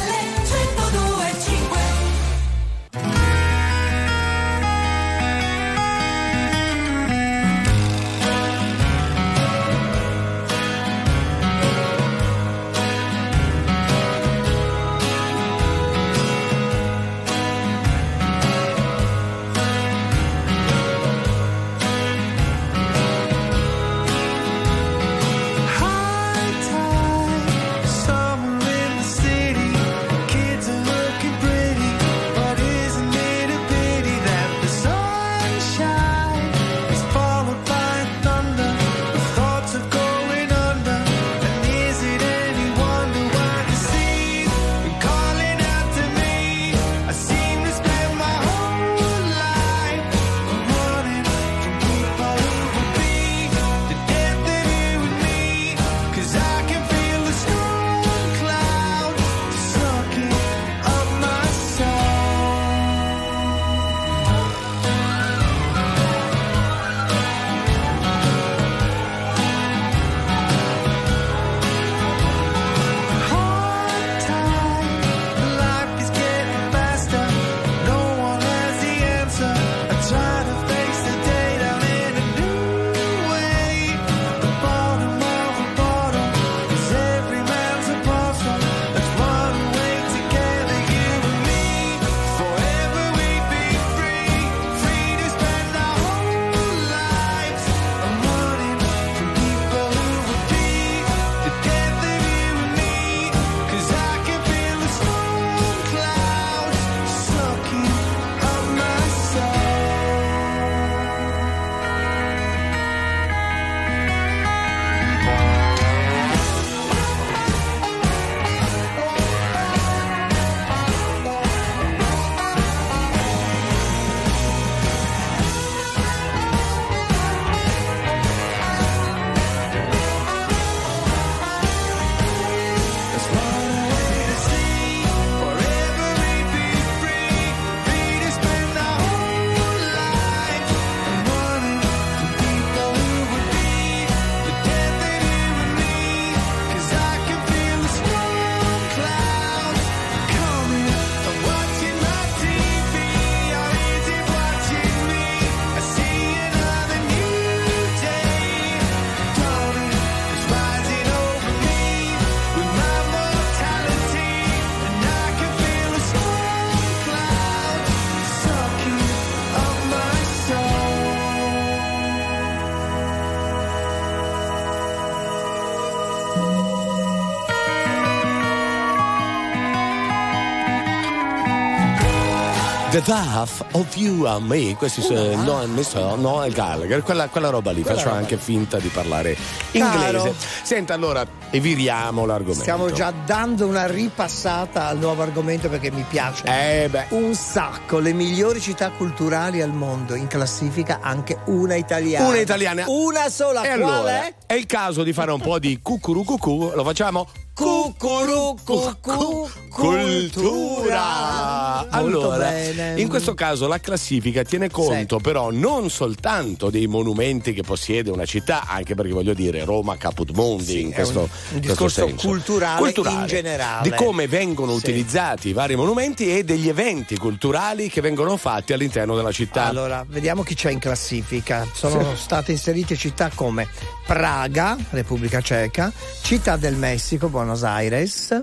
The 182.91 183.01
Death 183.05 183.65
of 183.71 183.95
You 183.95 184.25
and 184.25 184.45
Me, 184.47 184.75
questi 184.75 185.01
sono 185.01 185.33
no, 185.35 185.65
no, 185.65 186.15
Noel 186.15 186.51
Gallagher, 186.51 187.01
quella, 187.03 187.29
quella 187.29 187.47
roba 187.47 187.71
lì, 187.71 187.81
Quella 187.83 187.95
faccio 187.95 188.09
roba 188.09 188.19
anche 188.19 188.35
finta 188.35 188.79
di 188.79 188.89
parlare 188.89 189.37
Caro. 189.71 190.17
inglese. 190.17 190.35
Senta 190.63 190.93
allora, 190.93 191.25
eviriamo 191.51 192.25
l'argomento. 192.25 192.59
Stiamo 192.63 192.91
già 192.91 193.13
dando 193.25 193.65
una 193.65 193.87
ripassata 193.87 194.87
al 194.87 194.97
nuovo 194.97 195.21
argomento 195.21 195.69
perché 195.69 195.89
mi 195.89 196.03
piace 196.09 196.43
Eh 196.45 196.89
beh. 196.89 197.05
un 197.11 197.33
sacco. 197.33 197.99
Le 197.99 198.11
migliori 198.11 198.59
città 198.59 198.89
culturali 198.89 199.61
al 199.61 199.71
mondo, 199.71 200.13
in 200.15 200.27
classifica 200.27 200.99
anche 201.01 201.37
una 201.45 201.75
italiana. 201.75 202.27
Una 202.27 202.39
italiana. 202.39 202.83
Una 202.87 203.29
sola. 203.29 203.61
E 203.63 203.77
Qual 203.79 203.93
allora, 203.93 204.25
è? 204.25 204.33
è 204.47 204.53
il 204.55 204.65
caso 204.65 205.03
di 205.03 205.13
fare 205.13 205.31
un 205.31 205.39
po' 205.39 205.59
di 205.59 205.79
cucurucucù, 205.81 206.73
lo 206.75 206.83
facciamo? 206.83 207.25
Cucurucucù 207.53 209.49
Cultura! 209.69 211.87
Allora, 211.89 212.57
in 212.95 213.07
questo 213.09 213.33
caso 213.33 213.67
la 213.67 213.79
classifica 213.79 214.43
tiene 214.43 214.69
conto 214.69 215.19
però 215.19 215.51
non 215.51 215.89
soltanto 215.89 216.69
dei 216.69 216.87
monumenti 216.87 217.53
che 217.53 217.61
possiede 217.63 218.09
una 218.09 218.25
città, 218.25 218.65
anche 218.67 218.95
perché 218.95 219.11
voglio 219.11 219.33
dire 219.33 219.63
Roma 219.65 219.97
Caput 219.97 220.31
Mundi 220.31 220.81
in 220.81 220.91
è 220.91 220.95
questo, 220.95 221.19
un- 221.19 221.25
un 221.25 221.29
questo 221.59 221.59
discorso 221.59 222.07
senso. 222.07 222.27
culturale 222.27 222.93
in 222.95 223.25
generale. 223.27 223.89
Di 223.89 223.95
come 223.95 224.27
vengono 224.27 224.71
Sì. 224.71 224.77
utilizzati 224.77 225.49
i 225.49 225.53
vari 225.53 225.75
monumenti 225.75 226.35
e 226.35 226.43
degli 226.43 226.69
eventi 226.69 227.17
culturali 227.17 227.89
che 227.89 228.01
vengono 228.01 228.37
fatti 228.37 228.73
all'interno 228.73 229.15
della 229.15 229.31
città. 229.31 229.65
Allora, 229.65 230.03
vediamo 230.07 230.43
chi 230.43 230.55
c'è 230.55 230.71
in 230.71 230.79
classifica. 230.79 231.67
Sono 231.73 232.15
state 232.15 232.51
inserite 232.51 232.95
città 232.95 233.29
come 233.33 233.67
Praga, 234.05 234.77
Repubblica 234.91 235.41
Ceca, 235.41 235.91
Città 236.21 236.57
del 236.57 236.75
Messico, 236.75 237.29
Buenos 237.41 237.63
Aires, 237.63 238.35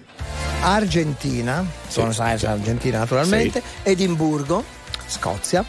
Argentina, 0.60 1.64
Buenos 1.94 2.18
Aires, 2.18 2.42
Argentina 2.42 2.98
naturalmente, 2.98 3.62
Edimburgo, 3.84 4.64
Scozia, 5.06 5.64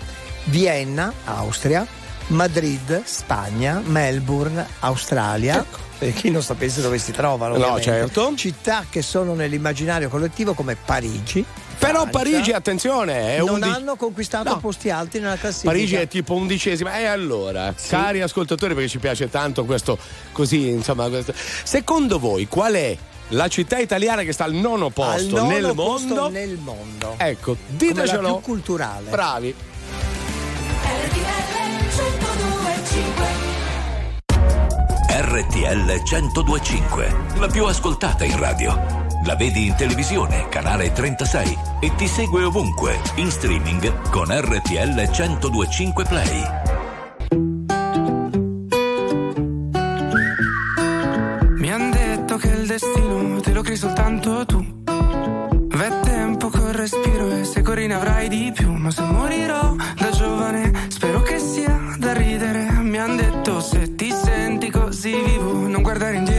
Vienna, 0.45 1.13
Austria, 1.25 1.85
Madrid, 2.29 3.03
Spagna, 3.05 3.83
Melbourne, 3.85 4.65
Australia. 4.79 5.63
Per 5.99 6.11
chi 6.13 6.31
non 6.31 6.41
sapesse 6.41 6.81
dove 6.81 6.97
si 6.97 7.11
trovano, 7.11 7.57
No, 7.57 7.79
certo. 7.79 8.33
Città 8.35 8.85
che 8.89 9.03
sono 9.03 9.35
nell'immaginario 9.35 10.09
collettivo 10.09 10.53
come 10.55 10.75
Parigi. 10.75 11.45
Però. 11.77 12.07
Parigi, 12.09 12.51
attenzione, 12.51 13.35
è 13.35 13.37
non 13.39 13.49
undi- 13.55 13.67
hanno 13.69 13.95
conquistato 13.95 14.49
No. 14.49 14.57
posti 14.59 14.89
alti 14.89 15.19
nella 15.19 15.37
classifica. 15.37 15.71
Parigi 15.71 15.95
è 15.95 16.07
tipo 16.07 16.33
undicesima. 16.33 16.97
E 16.97 17.05
allora, 17.05 17.73
cari 17.87 18.21
ascoltatori, 18.21 18.73
perché 18.73 18.89
ci 18.89 18.97
piace 18.99 19.29
tanto 19.29 19.65
questo 19.65 19.97
così, 20.31 20.69
insomma, 20.69 21.07
questo. 21.09 21.33
secondo 21.63 22.17
voi 22.17 22.47
qual 22.47 22.73
è 22.73 22.97
la 23.29 23.47
città 23.47 23.77
italiana 23.77 24.23
che 24.23 24.31
sta 24.33 24.43
al 24.45 24.53
nono 24.53 24.85
Al 24.87 24.93
posto 24.93 25.35
nono 25.37 25.47
nel 25.49 25.73
posto 25.75 26.07
mondo? 26.07 26.29
nel 26.29 26.57
mondo. 26.57 27.13
Ecco, 27.17 27.55
Come 27.55 27.59
la 27.69 27.77
ditecelo. 27.77 28.33
più 28.37 28.41
culturale. 28.41 29.09
Bravi. 29.09 29.55
RTL 35.11 36.01
1025, 36.03 37.15
la 37.39 37.47
più 37.47 37.65
ascoltata 37.65 38.23
in 38.23 38.37
radio. 38.39 39.07
La 39.25 39.35
vedi 39.35 39.67
in 39.67 39.75
televisione, 39.75 40.47
canale 40.49 40.91
36 40.91 41.57
e 41.81 41.93
ti 41.95 42.07
segue 42.07 42.43
ovunque, 42.43 42.99
in 43.15 43.29
streaming 43.29 44.09
con 44.09 44.27
RTL 44.29 45.09
1025 45.09 46.03
Play. 46.05 46.43
Lo 53.59 53.65
crei 53.65 53.77
soltanto 53.77 54.45
tu. 54.45 54.65
V'è 54.85 55.99
tempo 56.01 56.49
col 56.49 56.71
respiro 56.71 57.29
e 57.31 57.43
se 57.43 57.61
corri 57.61 57.87
ne 57.87 57.95
avrai 57.95 58.29
di 58.29 58.51
più. 58.55 58.71
Ma 58.71 58.89
se 58.89 59.01
morirò 59.01 59.75
da 59.97 60.09
giovane, 60.11 60.71
spero 60.87 61.21
che 61.21 61.39
sia 61.39 61.77
da 61.97 62.13
ridere. 62.13 62.69
Mi 62.81 62.97
han 62.97 63.17
detto 63.17 63.59
se 63.59 63.95
ti 63.95 64.11
senti 64.11 64.69
così 64.69 65.13
vivo, 65.13 65.67
non 65.67 65.81
guardare 65.81 66.15
indietro 66.15 66.38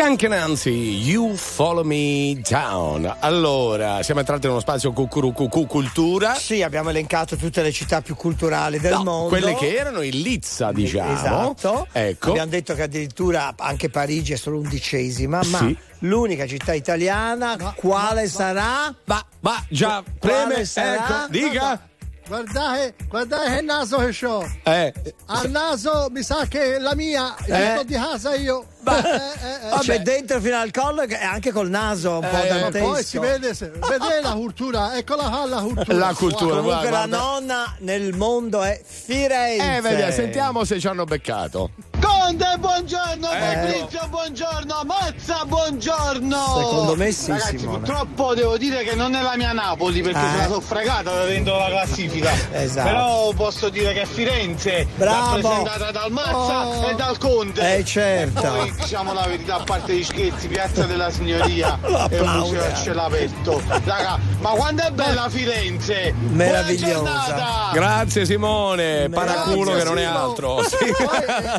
Skank 0.00 0.22
Nancy, 0.22 0.70
You 1.04 1.34
Follow 1.36 1.84
Me 1.84 2.40
Down. 2.48 3.16
Allora, 3.18 4.02
siamo 4.02 4.20
entrati 4.20 4.46
in 4.46 4.52
uno 4.52 4.60
spazio 4.60 4.94
cucurucucu 4.94 5.66
cultura. 5.66 6.32
Sì, 6.36 6.62
abbiamo 6.62 6.88
elencato 6.88 7.36
tutte 7.36 7.60
le 7.60 7.70
città 7.70 8.00
più 8.00 8.14
culturali 8.16 8.80
del 8.80 8.92
No, 8.94 9.02
mondo. 9.04 9.28
quelle 9.28 9.54
che 9.56 9.76
erano 9.76 10.00
in 10.00 10.22
Lizza, 10.22 10.72
diciamo. 10.72 11.12
Esatto. 11.12 11.86
Ecco. 11.92 12.30
Abbiamo 12.30 12.48
detto 12.50 12.72
che 12.74 12.80
addirittura 12.84 13.52
anche 13.58 13.90
Parigi 13.90 14.32
è 14.32 14.36
solo 14.36 14.56
undicesima, 14.60 15.42
ma 15.44 15.58
Sì. 15.58 15.76
l'unica 15.98 16.46
città 16.46 16.72
italiana 16.72 17.58
quale 17.76 18.26
sarà? 18.26 18.94
Ma, 19.04 19.22
ma 19.40 19.62
già, 19.68 20.02
preme, 20.18 20.64
sarà? 20.64 21.24
ecco, 21.24 21.30
dica. 21.30 21.89
Guardate, 22.30 22.94
guardate 23.08 23.54
che 23.56 23.60
naso 23.60 23.96
che 23.98 24.26
ho. 24.26 24.48
Eh, 24.62 24.92
Al 25.26 25.50
naso 25.50 26.06
mi 26.12 26.22
sa 26.22 26.46
che 26.48 26.78
la 26.78 26.94
mia, 26.94 27.34
io 27.44 27.54
Eh. 27.56 27.72
sto 27.74 27.82
di 27.82 27.94
casa 27.94 28.34
io. 28.36 28.64
Eh, 28.86 28.92
eh, 28.92 29.66
eh, 29.66 29.68
Vabbè, 29.70 29.82
cioè, 29.82 29.98
dentro 30.00 30.40
fino 30.40 30.56
al 30.56 30.70
collo 30.70 31.02
e 31.02 31.12
anche 31.16 31.50
col 31.50 31.68
naso 31.68 32.20
un 32.20 32.28
po' 32.30 32.40
eh, 32.40 32.46
dantesco. 32.48 32.84
poi 32.88 33.02
si 33.02 33.18
vede, 33.18 33.52
se- 33.52 33.70
vedete 33.70 34.20
la 34.22 34.32
cultura, 34.34 34.96
eccola 34.96 35.24
qua 35.28 35.44
la 35.44 35.60
cultura. 35.60 35.96
La 35.98 36.14
cultura, 36.14 36.56
Comunque 36.60 36.88
guarda, 36.88 36.90
la 36.90 37.06
guarda. 37.06 37.16
nonna 37.18 37.74
nel 37.80 38.14
mondo 38.16 38.62
è 38.62 38.80
Firenze. 38.84 39.76
Eh, 39.76 39.80
vedi, 39.80 40.12
sentiamo 40.12 40.62
se 40.64 40.78
ci 40.78 40.86
hanno 40.86 41.04
beccato. 41.04 41.70
Conte, 42.00 42.46
buongiorno, 42.58 43.30
Ecco. 43.30 43.44
Fabrizio, 43.44 44.00
buongiorno, 44.08 44.82
Mazza, 44.86 45.44
buongiorno. 45.46 46.36
Secondo 46.58 46.96
me 46.96 47.12
sì, 47.12 47.30
Ragazzi, 47.30 47.58
Simone. 47.58 47.78
purtroppo 47.78 48.34
devo 48.34 48.56
dire 48.56 48.82
che 48.84 48.94
non 48.94 49.14
è 49.14 49.22
la 49.22 49.36
mia 49.36 49.52
Napoli 49.52 50.00
perché 50.00 50.18
Eh. 50.18 50.44
sono 50.44 50.60
fregata 50.60 51.24
dentro 51.24 51.58
la 51.58 51.66
classifica. 51.66 52.30
Esatto. 52.52 52.88
Però 52.88 53.32
posso 53.34 53.68
dire 53.68 53.92
che 53.92 54.06
Firenze 54.06 54.86
Bravo. 54.94 55.36
rappresentata 55.40 55.90
dal 55.90 56.10
Mazza 56.12 56.66
Oh. 56.66 56.88
e 56.88 56.94
dal 56.94 57.18
Conte. 57.18 57.76
Eh, 57.78 57.84
certo. 57.84 58.40
Poi 58.40 58.72
diciamo 58.74 59.12
la 59.12 59.26
verità, 59.26 59.56
a 59.56 59.62
parte 59.64 59.94
gli 59.94 60.04
scherzi, 60.04 60.48
Piazza 60.48 60.84
della 60.84 61.10
Signoria 61.10 61.78
e 61.84 61.94
applaude. 61.94 62.38
museo 62.38 62.64
a 62.64 62.74
cielo 62.74 63.02
aperto. 63.02 63.62
Raga, 63.84 64.18
ma 64.40 64.50
quando 64.50 64.82
è 64.84 64.90
bella 64.90 65.28
Firenze! 65.28 66.12
Buona 66.16 66.34
Meravigliosa. 66.36 66.92
giornata! 66.94 67.70
Grazie 67.72 68.24
Simone, 68.24 69.08
paraculo 69.10 69.74
che 69.74 69.84
non 69.84 69.98
è 69.98 70.04
Simo. 70.06 70.18
altro. 70.18 70.62
Sì. 70.62 70.76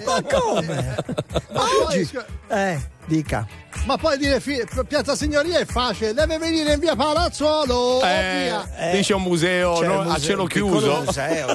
Ma 0.06 0.22
come? 0.32 0.96
Ma 1.54 1.62
scu- 2.04 2.26
Eh, 2.48 2.80
dica. 3.08 3.48
Ma 3.86 3.98
poi 3.98 4.18
dire 4.18 4.40
fi- 4.40 4.64
Piazza 4.88 5.16
Signoria 5.16 5.60
è 5.60 5.66
facile, 5.66 6.14
deve 6.14 6.38
venire 6.38 6.74
in 6.74 6.80
via 6.80 6.96
Palazzuolo. 6.96 8.02
Eh, 8.04 8.42
via. 8.44 8.70
Eh, 8.92 8.98
dice 8.98 9.14
un 9.14 9.22
museo 9.24 9.74
c'è 9.80 9.88
no, 9.88 9.96
museo- 10.02 10.12
a 10.12 10.20
cielo 10.20 10.46
chiuso. 10.46 11.02
museo, 11.06 11.06
c'è 11.12 11.46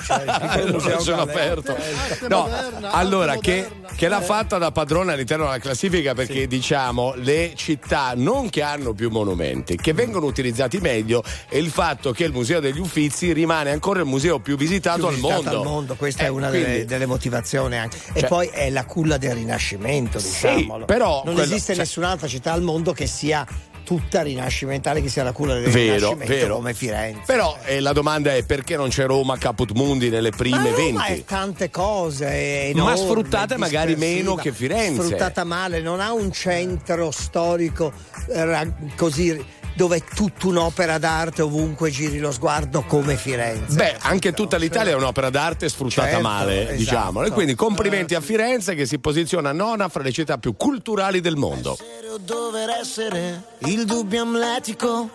il 0.63 0.73
museo 0.73 0.97
a 0.97 1.01
cielo 1.01 1.21
aperto. 1.23 1.73
Arte 1.77 2.29
No, 2.29 2.41
moderna, 2.43 2.91
allora 2.93 3.37
che, 3.39 3.69
che 3.97 4.09
l'ha 4.09 4.21
fatta 4.21 4.59
da 4.59 4.71
padrona 4.73 5.13
all'interno 5.13 5.45
della 5.45 5.59
classifica 5.59 6.15
perché 6.15 6.47
diciamo 6.47 7.15
le 7.17 7.53
città 7.55 8.13
non 8.17 8.49
che 8.51 8.63
hanno 8.63 8.93
più 8.93 9.11
monumenti, 9.11 9.77
che 9.77 9.93
vengono 9.93 10.27
utilizzati 10.27 10.79
meglio 10.79 11.23
è 11.49 11.57
il 11.57 11.71
fatto 11.71 12.13
che 12.13 12.25
il 12.25 12.33
Museo 12.33 12.61
degli 12.61 12.79
Uffizi 12.81 13.33
rimane 13.33 13.71
ancora 13.71 14.01
il 14.01 14.07
museo 14.07 14.39
più 14.41 14.57
visitato, 14.57 14.99
più 14.99 15.07
al, 15.09 15.15
visitata 15.15 15.35
mondo. 15.43 15.59
al 15.61 15.65
mondo, 15.67 15.95
questa 15.97 16.23
Eh, 16.23 16.27
è 16.27 16.29
una 16.29 16.49
quindi- 16.49 16.67
delle, 16.71 16.85
delle 16.85 17.07
motivazioni 17.07 17.77
anche. 17.79 17.97
e 18.13 18.21
Cioè- 18.21 18.29
poi 18.29 18.49
è 18.49 18.71
la 18.71 18.85
culla 18.85 19.17
del 19.17 19.35
Rinascimento, 19.35 20.19
Sì, 20.19 20.29
diciamolo. 20.29 20.85
però 20.85 21.23
non 21.25 21.35
quello- 21.35 21.41
esiste 21.53 21.75
cioè- 21.75 21.85
nessun'altra 22.07 22.29
città 22.29 22.53
al 22.53 22.63
mondo 22.63 22.93
che 22.93 23.07
sia 23.07 23.47
tutta 23.85 24.23
rinascimentale, 24.23 25.01
che 25.01 25.09
sia 25.09 25.23
la 25.23 25.31
culla 25.31 25.55
del 25.55 25.71
Vero, 25.71 25.95
Rinascimento 25.95 26.33
vero. 26.35 26.55
come 26.57 26.75
Firenze. 26.75 27.23
Però 27.25 27.57
eh, 27.65 27.79
la 27.79 27.93
domanda 27.93 28.35
è 28.35 28.45
perché 28.45 28.77
non 28.77 28.89
c'è 28.89 29.07
Roma 29.07 29.39
Caput 29.39 29.73
Mundi 29.73 30.09
nelle 30.09 30.31
Ma 30.31 30.37
prime 30.37 30.71
Roma 30.71 30.77
20? 30.77 31.13
è 31.13 31.25
tante 31.25 31.71
cose, 31.71 32.27
è 32.27 32.73
Ma 32.75 32.81
enorme, 32.81 32.97
sfruttate 32.97 33.57
magari 33.57 33.95
meno 33.95 34.35
che 34.35 34.53
Firenze. 34.53 35.03
Sfruttata 35.03 35.45
male, 35.45 35.81
non 35.81 36.01
ha 36.01 36.13
un 36.13 36.33
centro 36.33 37.13
storico 37.13 37.93
eh, 38.29 38.73
così 38.97 39.45
dove 39.77 39.99
è 39.99 40.03
tutta 40.03 40.47
un'opera 40.49 40.99
d'arte 40.99 41.43
ovunque 41.43 41.91
giri 41.91 42.19
lo 42.19 42.33
sguardo 42.33 42.83
come 42.83 43.17
Firenze. 43.17 43.77
Beh, 43.77 43.97
anche 44.01 44.33
tutta 44.33 44.57
l'Italia 44.57 44.93
è 44.93 44.95
un'opera 44.95 45.29
d'arte 45.31 45.69
sfruttata 45.69 46.09
Certo, 46.09 46.23
male, 46.23 46.61
esatto. 46.63 46.77
diciamolo. 46.77 47.27
E 47.27 47.31
quindi 47.31 47.55
complimenti 47.55 48.15
a 48.15 48.21
Firenze 48.21 48.75
che 48.75 48.87
si 48.87 48.99
posiziona 48.99 49.53
nona 49.53 49.89
fra 49.89 50.03
le 50.03 50.13
città 50.13 50.39
più 50.39 50.57
culturali 50.57 51.21
del 51.21 51.37
mondo. 51.37 51.77
o 52.13 52.19
dover 52.19 52.71
essere 52.81 53.43
il 53.59 53.85
dubbio 53.85 54.23
amletico, 54.23 55.11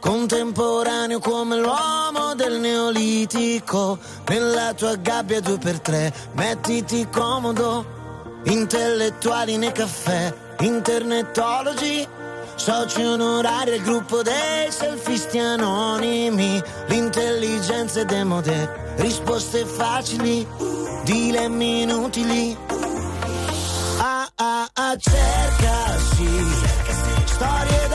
contemporaneo 0.00 1.18
come 1.18 1.56
l'uomo 1.58 2.34
del 2.34 2.58
neolitico. 2.60 3.98
Nella 4.28 4.72
tua 4.72 4.96
gabbia 4.96 5.40
due 5.40 5.58
per 5.58 5.80
tre, 5.80 6.12
mettiti 6.32 7.06
comodo, 7.12 8.40
intellettuali 8.44 9.58
nei 9.58 9.72
caffè, 9.72 10.32
internetologi. 10.60 12.06
Soci 12.58 13.02
onorari 13.02 13.74
al 13.74 13.80
gruppo 13.82 14.20
dei 14.22 14.70
selfisti 14.70 15.38
anonimi, 15.38 16.60
l'intelligenza 16.88 18.00
è 18.00 18.04
demode, 18.04 18.94
risposte 18.96 19.64
facili, 19.64 20.44
dilemmi 21.04 21.82
inutili. 21.82 22.56
a 24.00 24.22
Ah 24.22 24.28
ah 24.34 24.68
ah, 24.72 24.96
cercasi, 24.96 26.28
storie 27.26 27.87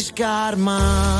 arriscar 0.00 0.56
mais. 0.56 1.19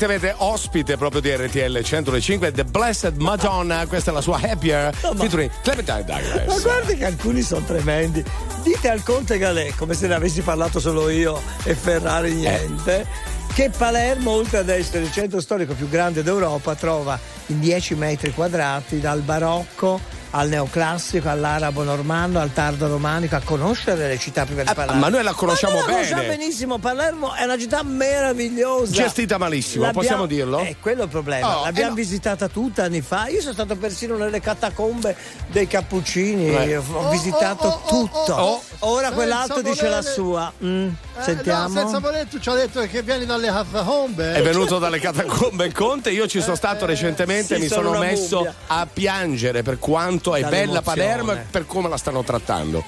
Recentemente 0.00 0.34
ospite 0.38 0.96
proprio 0.96 1.20
di 1.20 1.30
RTL 1.30 1.82
105 1.82 2.52
The 2.52 2.64
Blessed 2.64 3.16
Madonna, 3.18 3.86
questa 3.86 4.10
è 4.10 4.14
la 4.14 4.22
sua 4.22 4.40
Happier 4.42 4.96
No, 5.02 5.12
ma- 5.12 5.20
featuring 5.20 5.50
Clementine 5.62 6.04
Douglas. 6.04 6.46
Ma 6.46 6.58
guardi 6.58 6.96
che 6.96 7.04
alcuni 7.04 7.42
sono 7.42 7.66
tremendi. 7.66 8.24
Dite 8.62 8.88
al 8.88 9.02
Conte 9.02 9.36
Galè, 9.36 9.74
come 9.76 9.92
se 9.92 10.06
ne 10.06 10.14
avessi 10.14 10.40
parlato 10.40 10.80
solo 10.80 11.10
io 11.10 11.38
e 11.64 11.74
Ferrari 11.74 12.32
niente, 12.32 13.06
che 13.52 13.68
Palermo, 13.68 14.30
oltre 14.30 14.56
ad 14.56 14.70
essere 14.70 15.04
il 15.04 15.12
centro 15.12 15.38
storico 15.38 15.74
più 15.74 15.86
grande 15.90 16.22
d'Europa, 16.22 16.74
trova 16.74 17.18
in 17.48 17.60
10 17.60 17.94
metri 17.96 18.32
quadrati 18.32 19.00
dal 19.00 19.20
barocco 19.20 20.00
al 20.32 20.48
neoclassico, 20.48 21.28
all'arabo 21.28 21.82
normanno, 21.82 22.38
al 22.40 22.52
tardo 22.52 22.86
romanico, 22.88 23.36
a 23.36 23.40
conoscere 23.44 24.06
le 24.08 24.18
città 24.18 24.44
prima 24.44 24.62
di 24.62 24.72
parlare. 24.72 24.98
ma 24.98 25.08
noi 25.08 25.22
la 25.22 25.32
conosciamo 25.32 25.74
Ma 25.74 25.78
noi 25.80 25.86
la 25.88 25.92
conosciamo 25.94 26.22
bene. 26.22 26.36
benissimo, 26.36 26.78
Palermo 26.78 27.34
è 27.34 27.44
una 27.44 27.58
città 27.58 27.82
meravigliosa. 27.82 28.92
Gestita 28.92 29.38
malissimo, 29.38 29.84
L'abbiamo- 29.84 30.00
possiamo 30.06 30.26
dirlo? 30.26 30.58
Eh, 30.60 30.76
quello 30.80 31.00
è 31.00 31.04
il 31.04 31.10
problema. 31.10 31.58
Oh, 31.60 31.64
L'abbiamo 31.64 31.86
eh 31.88 31.90
no. 31.90 31.94
visitata 31.96 32.48
tutta 32.48 32.84
anni 32.84 33.00
fa. 33.00 33.26
Io 33.28 33.40
sono 33.40 33.52
stato 33.54 33.76
persino 33.76 34.16
nelle 34.16 34.40
catacombe 34.40 35.16
dei 35.48 35.66
Cappuccini, 35.66 36.48
Eh. 36.54 36.76
ho 36.76 37.08
visitato 37.10 37.82
tutto. 37.88 38.62
Ora 38.80 39.10
quell'altro 39.10 39.56
Senza 39.56 39.70
dice 39.70 39.82
la 39.88 39.96
volere- 39.96 40.12
sua. 40.12 40.52
Mm, 40.64 40.88
Eh, 40.88 41.22
sentiamo. 41.22 41.68
no, 41.68 41.80
senza 41.80 41.98
voler 41.98 42.26
tu 42.26 42.38
ci 42.38 42.48
ha 42.48 42.54
detto 42.54 42.80
che 42.82 43.02
vieni 43.02 43.26
dalle 43.26 43.48
catacombe. 43.48 44.34
È 44.34 44.42
venuto 44.42 44.78
dalle 44.78 45.00
catacombe 45.00 45.72
Conte, 45.72 46.10
io 46.10 46.26
ci 46.28 46.40
sono 46.40 46.54
stato 46.54 46.86
recentemente 46.86 47.54
e 47.54 47.56
sì, 47.56 47.62
mi 47.62 47.68
sono 47.68 47.98
messo 47.98 48.36
mummia. 48.36 48.54
a 48.68 48.86
piangere 48.92 49.62
per 49.62 49.78
quanto 49.78 50.18
è 50.34 50.44
bella. 50.48 50.82
Palermo 50.82 51.32
e 51.32 51.36
per 51.50 51.66
come 51.66 51.88
la 51.88 51.96
stanno 51.96 52.22
trattando. 52.22 52.84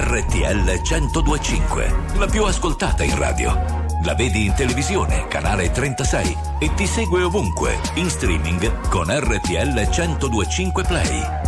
RTL 0.00 0.80
1025, 0.88 1.94
la 2.16 2.26
più 2.26 2.44
ascoltata 2.44 3.02
in 3.04 3.18
radio. 3.18 3.86
La 4.04 4.14
vedi 4.14 4.46
in 4.46 4.54
televisione, 4.54 5.26
canale 5.28 5.70
36 5.70 6.36
e 6.60 6.72
ti 6.74 6.86
segue 6.86 7.22
ovunque, 7.22 7.78
in 7.94 8.08
streaming 8.08 8.88
con 8.88 9.06
RTL 9.08 9.88
1025 9.88 10.84
Play. 10.84 11.47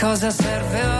Cosa 0.00 0.30
serve 0.30 0.80
ora 0.82 0.99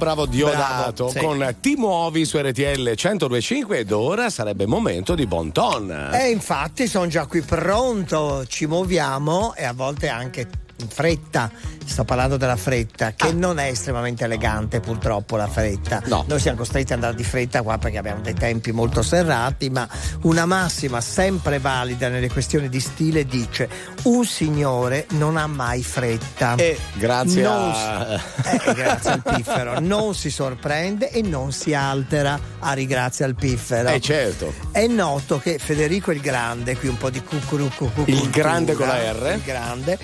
Bravo, 0.00 0.24
Diodato. 0.24 1.04
Bravo, 1.04 1.08
sì. 1.10 1.18
Con 1.18 1.56
Ti 1.60 1.74
muovi 1.76 2.24
su 2.24 2.38
RTL 2.38 2.94
1025 2.96 3.80
ed 3.80 3.92
ora 3.92 4.30
sarebbe 4.30 4.64
momento 4.64 5.14
di 5.14 5.26
bon 5.26 5.52
ton. 5.52 6.10
E 6.10 6.30
infatti 6.30 6.86
sono 6.86 7.06
già 7.06 7.26
qui 7.26 7.42
pronto, 7.42 8.46
ci 8.46 8.64
muoviamo 8.64 9.54
e 9.54 9.64
a 9.64 9.74
volte 9.74 10.08
anche 10.08 10.48
fretta. 10.88 11.50
Sto 11.84 12.04
parlando 12.04 12.36
della 12.36 12.56
fretta, 12.56 13.14
che 13.14 13.32
non 13.32 13.58
è 13.58 13.66
estremamente 13.66 14.24
elegante 14.24 14.78
purtroppo 14.80 15.36
la 15.36 15.48
fretta. 15.48 16.00
Noi 16.26 16.38
siamo 16.38 16.58
costretti 16.58 16.92
ad 16.92 16.98
andare 17.02 17.16
di 17.16 17.24
fretta 17.24 17.62
qua 17.62 17.78
perché 17.78 17.98
abbiamo 17.98 18.20
dei 18.20 18.34
tempi 18.34 18.70
molto 18.70 19.02
serrati, 19.02 19.70
ma 19.70 19.88
una 20.22 20.46
massima 20.46 21.00
sempre 21.00 21.58
valida 21.58 22.08
nelle 22.08 22.30
questioni 22.30 22.68
di 22.68 22.78
stile 22.80 23.24
dice 23.26 23.68
un 24.04 24.24
signore 24.24 25.06
non 25.10 25.36
ha 25.36 25.46
mai 25.48 25.82
fretta. 25.82 26.54
E 26.56 26.78
grazie 26.94 27.42
Non 27.42 27.72
a... 27.74 28.14
eh, 28.14 28.74
grazie 28.74 29.10
al 29.10 29.22
piffero, 29.22 29.78
non 29.82 30.14
si 30.14 30.30
sorprende 30.30 31.10
e 31.10 31.22
non 31.22 31.50
si 31.52 31.74
altera 31.74 32.38
a 32.60 32.72
ringrazia 32.72 33.26
al 33.26 33.34
piffero. 33.34 33.88
Eh 33.88 34.00
certo. 34.00 34.52
È 34.70 34.86
noto 34.86 35.38
che 35.40 35.58
Federico 35.58 36.12
il 36.12 36.20
Grande, 36.20 36.76
qui 36.76 36.88
un 36.88 36.98
po' 36.98 37.10
di 37.10 37.20
cucurucu 37.22 37.90
Il 38.06 38.30
grande 38.30 38.74
con 38.74 38.86
la 38.86 39.12
R? 39.12 39.34
Il 39.36 39.42
grande, 39.42 39.98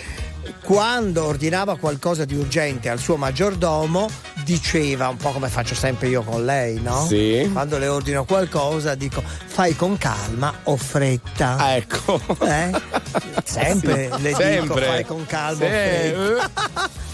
quando 0.63 1.25
ordinava 1.25 1.77
qualcosa 1.77 2.25
di 2.25 2.35
urgente 2.37 2.89
al 2.89 2.99
suo 2.99 3.17
maggiordomo, 3.17 4.09
diceva 4.45 5.09
un 5.09 5.17
po' 5.17 5.31
come 5.33 5.49
faccio 5.49 5.75
sempre 5.75 6.09
io 6.09 6.23
con 6.23 6.45
lei, 6.45 6.81
no? 6.81 7.07
Sì. 7.07 7.49
Quando 7.53 7.79
le 7.79 7.89
ordino 7.89 8.25
qualcosa, 8.25 8.95
dico 8.95 9.23
fai 9.47 9.75
con 9.77 9.97
calma 9.99 10.53
o 10.65 10.77
fretta. 10.77 11.57
Ah, 11.57 11.77
ecco. 11.77 12.21
Eh? 12.41 12.71
Sempre 13.45 14.11
Sì, 14.17 14.23
le 14.23 14.29
dico 14.31 14.43
sempre. 14.43 14.85
fai 14.87 15.05
con 15.05 15.25
calma 15.27 15.65
o 15.65 15.69
fretta. 15.69 16.51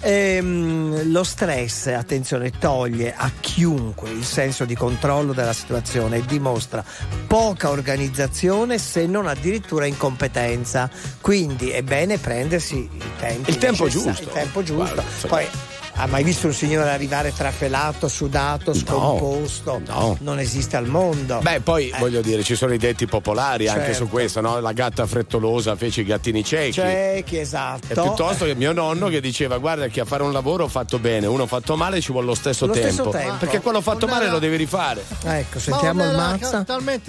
Ehm, 0.00 1.10
lo 1.10 1.24
stress, 1.24 1.86
attenzione, 1.88 2.52
toglie 2.58 3.14
a 3.16 3.30
chiunque 3.40 4.10
il 4.10 4.24
senso 4.24 4.64
di 4.64 4.76
controllo 4.76 5.32
della 5.32 5.52
situazione 5.52 6.18
e 6.18 6.24
dimostra 6.24 6.84
poca 7.26 7.70
organizzazione 7.70 8.78
se 8.78 9.06
non 9.06 9.26
addirittura 9.26 9.86
incompetenza. 9.86 10.88
Quindi 11.20 11.70
è 11.70 11.82
bene 11.82 12.18
prendersi 12.18 12.76
i 12.76 13.02
tempi 13.18 13.50
Il 13.50 13.58
tempo 13.58 13.88
giusto. 13.88 14.22
Il 14.22 14.28
tempo 14.28 14.62
giusto. 14.62 14.94
Guarda. 14.94 15.04
Poi 15.26 15.46
ha 15.98 16.06
mai 16.06 16.22
visto 16.22 16.46
un 16.46 16.52
signore 16.52 16.90
arrivare 16.90 17.32
trafelato, 17.34 18.08
sudato, 18.08 18.72
scomposto? 18.72 19.80
no. 19.86 20.16
Non 20.20 20.38
esiste 20.38 20.76
al 20.76 20.86
mondo. 20.86 21.38
Beh, 21.42 21.60
poi 21.60 21.92
voglio 21.98 22.20
dire, 22.20 22.42
ci 22.42 22.54
sono 22.54 22.72
i 22.72 22.78
detti 22.78 23.06
popolari 23.06 23.66
anche 23.68 23.86
Certo. 23.92 24.04
su 24.04 24.08
questo, 24.08 24.40
no? 24.40 24.60
La 24.60 24.72
gatta 24.72 25.06
frettolosa 25.06 25.74
fece 25.76 26.02
i 26.02 26.04
gattini 26.04 26.44
ciechi. 26.44 26.72
Ciechi, 26.72 27.38
esatto. 27.38 27.86
E 27.88 27.94
piuttosto 27.94 28.44
che 28.44 28.54
mio 28.54 28.72
nonno 28.72 29.08
che 29.08 29.20
diceva 29.20 29.58
guarda 29.58 29.88
che 29.88 30.00
a 30.00 30.04
fare 30.04 30.22
un 30.22 30.32
lavoro 30.32 30.68
fatto 30.68 30.98
bene, 30.98 31.26
uno 31.26 31.46
fatto 31.46 31.76
male 31.76 32.00
ci 32.00 32.12
vuole 32.12 32.26
lo 32.28 32.34
stesso, 32.34 32.66
Lo 32.66 32.72
tempo. 32.72 32.88
stesso 32.92 33.10
tempo. 33.10 33.36
Perché 33.38 33.60
quello 33.60 33.80
fatto 33.80 34.06
male 34.06 34.28
lo 34.28 34.38
devi 34.38 34.56
rifare. 34.56 35.02
Ecco, 35.24 35.54
Ma 35.54 35.60
sentiamo 35.60 36.02
non 36.04 36.10
il 36.12 36.16
mazza. 36.16 36.64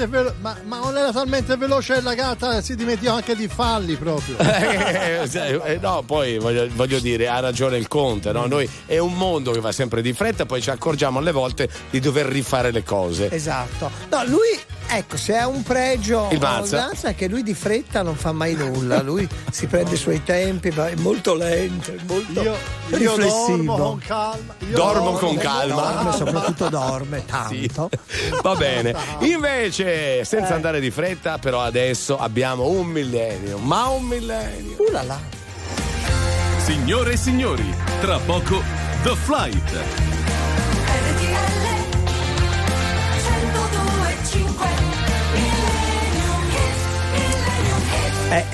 velo- 0.07 0.34
ma, 0.41 0.57
ma 0.66 0.80
non 0.80 0.98
era 0.98 1.11
talmente 1.11 1.56
veloce 1.57 2.02
la 2.02 2.14
gatta 2.16 2.61
si 2.61 2.76
dimentica 2.76 3.14
anche 3.14 3.36
di 3.36 3.48
falli 3.48 3.95
proprio. 3.95 4.36
Eh, 5.10 5.28
eh, 5.64 5.78
no, 5.82 6.03
poi 6.06 6.38
voglio, 6.38 6.68
voglio 6.74 6.99
dire, 6.99 7.28
ha 7.28 7.40
ragione 7.40 7.78
il 7.78 7.88
conte, 7.88 8.32
no? 8.32 8.45
Noi 8.45 8.68
è 8.85 8.97
un 8.97 9.14
mondo 9.14 9.51
che 9.51 9.60
va 9.60 9.72
sempre 9.72 10.01
di 10.01 10.14
fretta, 10.14 10.45
poi 10.45 10.61
ci 10.61 10.69
accorgiamo 10.69 11.19
alle 11.19 11.31
volte 11.31 11.69
di 11.89 11.99
dover 11.99 12.26
rifare 12.26 12.72
le 12.72 12.84
cose. 12.84 13.30
Esatto. 13.31 13.89
No, 14.10 14.23
lui, 14.26 14.60
ecco, 14.88 15.18
se 15.18 15.38
ha 15.38 15.47
un 15.47 15.64
pregio 15.64 16.27
Il 16.31 16.39
Mazza. 16.39 16.91
È 17.01 17.15
che 17.15 17.27
lui 17.27 17.43
di 17.43 17.53
fretta 17.53 18.01
non 18.01 18.15
fa 18.15 18.31
mai 18.31 18.53
nulla. 18.56 19.01
Lui 19.10 19.27
si 19.51 19.65
prende 19.68 19.93
i 19.95 19.97
suoi 19.97 20.23
tempi, 20.23 20.69
va- 20.69 20.89
è 20.89 20.95
molto 20.97 21.34
lento, 21.34 21.91
è 21.91 21.95
molto 22.06 22.41
Io, 22.41 22.51
io 22.51 23.15
riflessivo. 23.15 23.76
dormo 23.76 23.76
con 23.77 23.97
calma. 23.99 24.56
Io 24.60 24.76
Dormo 24.76 25.11
con 25.14 25.38
calma. 25.38 25.91
Dorme, 25.91 26.11
soprattutto 26.14 26.69
dorme 26.69 27.26
tanto. 27.27 27.89
Va 28.41 28.56
bene. 28.56 28.93
Invece, 29.22 30.23
senza 30.26 30.53
andare 30.53 30.80
di 30.80 30.91
fretta, 30.91 31.38
però 31.38 31.61
adesso 31.61 32.18
abbiamo 32.18 32.68
un 32.68 32.88
millennio. 32.88 33.57
Ma 33.57 33.88
un 33.88 34.03
millennio. 34.06 34.76
Uh 34.77 34.91
là 34.91 35.03
là. 35.03 35.19
Signore 36.70 37.14
e 37.14 37.18
signori, 37.18 37.74
tra 38.00 38.20
poco 38.20 38.62
The 39.02 39.16
Flight. 39.16 39.84
Eh, 48.30 48.46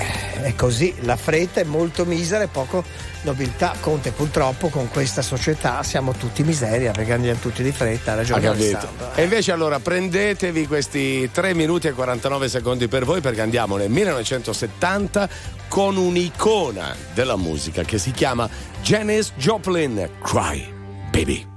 è 0.44 0.54
così, 0.54 0.94
la 1.00 1.16
fretta 1.16 1.60
è 1.60 1.64
molto 1.64 2.06
misera 2.06 2.42
e 2.42 2.46
poco 2.46 2.82
nobiltà. 3.20 3.74
Conte 3.80 4.12
purtroppo 4.12 4.68
con 4.68 4.88
questa 4.88 5.20
società 5.20 5.82
siamo 5.82 6.12
tutti 6.12 6.42
miseria 6.42 6.92
perché 6.92 7.12
andiamo 7.12 7.38
tutti 7.38 7.62
di 7.62 7.72
fretta, 7.72 8.12
ha 8.12 8.14
ragione 8.14 8.40
capito. 8.40 8.76
Alessandro. 8.76 9.10
E 9.14 9.24
invece 9.24 9.52
allora 9.52 9.78
prendetevi 9.78 10.66
questi 10.66 11.28
3 11.30 11.52
minuti 11.52 11.88
e 11.88 11.92
49 11.92 12.48
secondi 12.48 12.88
per 12.88 13.04
voi 13.04 13.20
perché 13.20 13.42
andiamo 13.42 13.76
nel 13.76 13.90
1970 13.90 15.28
con 15.68 15.96
un'icona 15.96 16.94
della 17.14 17.36
musica 17.36 17.82
che 17.82 17.98
si 17.98 18.10
chiama 18.10 18.48
Janis 18.82 19.32
Joplin. 19.36 20.08
Cry, 20.22 20.72
baby. 21.10 21.55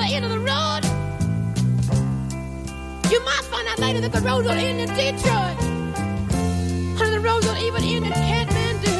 The 0.00 0.14
end 0.14 0.24
of 0.24 0.30
the 0.30 0.38
road. 0.38 0.82
You 3.10 3.20
might 3.24 3.44
find 3.50 3.66
out 3.68 3.78
later 3.78 4.00
that 4.00 4.12
the 4.12 4.20
road 4.20 4.44
will 4.44 4.52
end 4.52 4.80
in 4.80 4.88
Detroit. 4.88 5.58
And 7.00 7.12
the 7.12 7.20
road 7.20 7.44
will 7.44 7.56
even 7.56 7.82
end 7.82 8.06
in 8.06 8.12
Kathmandu. 8.12 8.96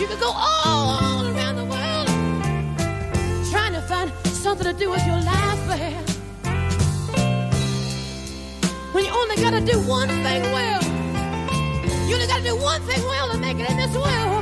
You 0.00 0.06
could 0.06 0.20
go 0.20 0.32
all 0.34 1.26
around 1.26 1.56
the 1.56 1.64
world 1.64 2.08
trying 3.50 3.72
to 3.72 3.82
find 3.82 4.12
something 4.26 4.66
to 4.66 4.72
do 4.72 4.90
with 4.90 5.04
your 5.06 5.20
life, 5.20 5.60
babe. 5.68 6.08
When 8.92 9.04
you 9.04 9.12
only 9.12 9.36
gotta 9.36 9.60
do 9.60 9.78
one 9.88 10.08
thing 10.08 10.42
well. 10.52 10.82
You 12.08 12.14
only 12.16 12.26
gotta 12.26 12.44
do 12.44 12.56
one 12.56 12.82
thing 12.82 13.02
well 13.04 13.30
to 13.30 13.38
make 13.38 13.58
it 13.58 13.70
in 13.70 13.76
this 13.76 13.94
world, 13.94 14.41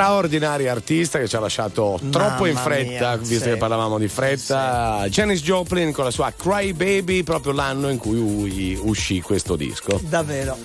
straordinaria 0.00 0.72
artista 0.72 1.18
che 1.18 1.28
ci 1.28 1.36
ha 1.36 1.40
lasciato 1.40 2.00
troppo 2.10 2.46
in 2.46 2.54
Mamma 2.54 2.66
fretta, 2.70 3.08
mia, 3.08 3.16
visto 3.18 3.44
sì. 3.44 3.50
che 3.50 3.56
parlavamo 3.58 3.98
di 3.98 4.08
fretta. 4.08 5.04
Janis 5.08 5.42
Joplin 5.42 5.92
con 5.92 6.04
la 6.04 6.10
sua 6.10 6.32
Cry 6.34 6.72
Baby, 6.72 7.22
proprio 7.22 7.52
l'anno 7.52 7.90
in 7.90 7.98
cui 7.98 8.78
uscì 8.80 9.20
questo 9.20 9.56
disco. 9.56 10.00
Davvero. 10.02 10.56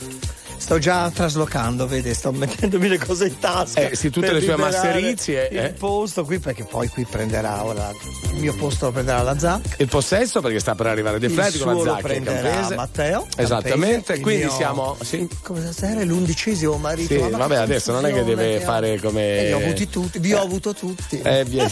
Sto 0.65 0.79
già 0.79 1.11
traslocando, 1.13 1.85
vedi, 1.85 2.11
sto 2.15 2.31
mettendomi 2.31 2.87
le 2.87 2.97
cose 2.97 3.27
in 3.27 3.37
tasca. 3.37 3.81
Eh, 3.81 3.95
sì, 3.95 4.09
tutte 4.09 4.31
le 4.31 4.41
sue 4.41 4.55
masserizie, 4.55 5.47
Il 5.51 5.57
eh. 5.59 5.69
posto 5.77 6.25
qui, 6.25 6.39
perché 6.39 6.63
poi 6.63 6.87
qui 6.87 7.05
prenderà 7.07 7.63
ora. 7.63 7.91
Il 8.33 8.39
mio 8.41 8.55
posto 8.55 8.85
lo 8.87 8.91
prenderà 8.91 9.21
la 9.21 9.37
Zac. 9.37 9.75
Il 9.77 9.87
possesso 9.87 10.41
perché 10.41 10.59
sta 10.59 10.73
per 10.73 10.87
arrivare 10.87 11.17
Il 11.17 11.29
Flight 11.29 11.59
con 11.59 11.67
la 11.75 11.79
suo 11.81 11.83
lo 11.93 11.97
prenderà. 12.01 12.67
Matteo. 12.75 13.27
Esattamente, 13.37 13.93
Campese, 13.95 14.13
il 14.13 14.21
quindi 14.23 14.43
mio- 14.45 14.53
siamo. 14.53 14.97
Sì, 15.03 15.29
Come 15.43 15.71
sarà 15.71 16.03
l'undicesimo 16.03 16.77
marito? 16.77 17.13
sì, 17.13 17.19
Ma 17.29 17.37
vabbè, 17.37 17.57
adesso 17.57 17.91
non 17.91 18.03
è 18.07 18.11
che 18.11 18.23
deve 18.23 18.59
fare 18.59 18.99
come. 18.99 19.37
E 19.37 19.45
li 19.45 19.53
ho 19.53 19.57
avuti 19.57 19.87
tutti, 19.87 20.17
vi 20.17 20.33
ho 20.33 20.41
avuto 20.41 20.73
tutti. 20.73 21.21
Eh, 21.21 21.43
via- 21.45 21.69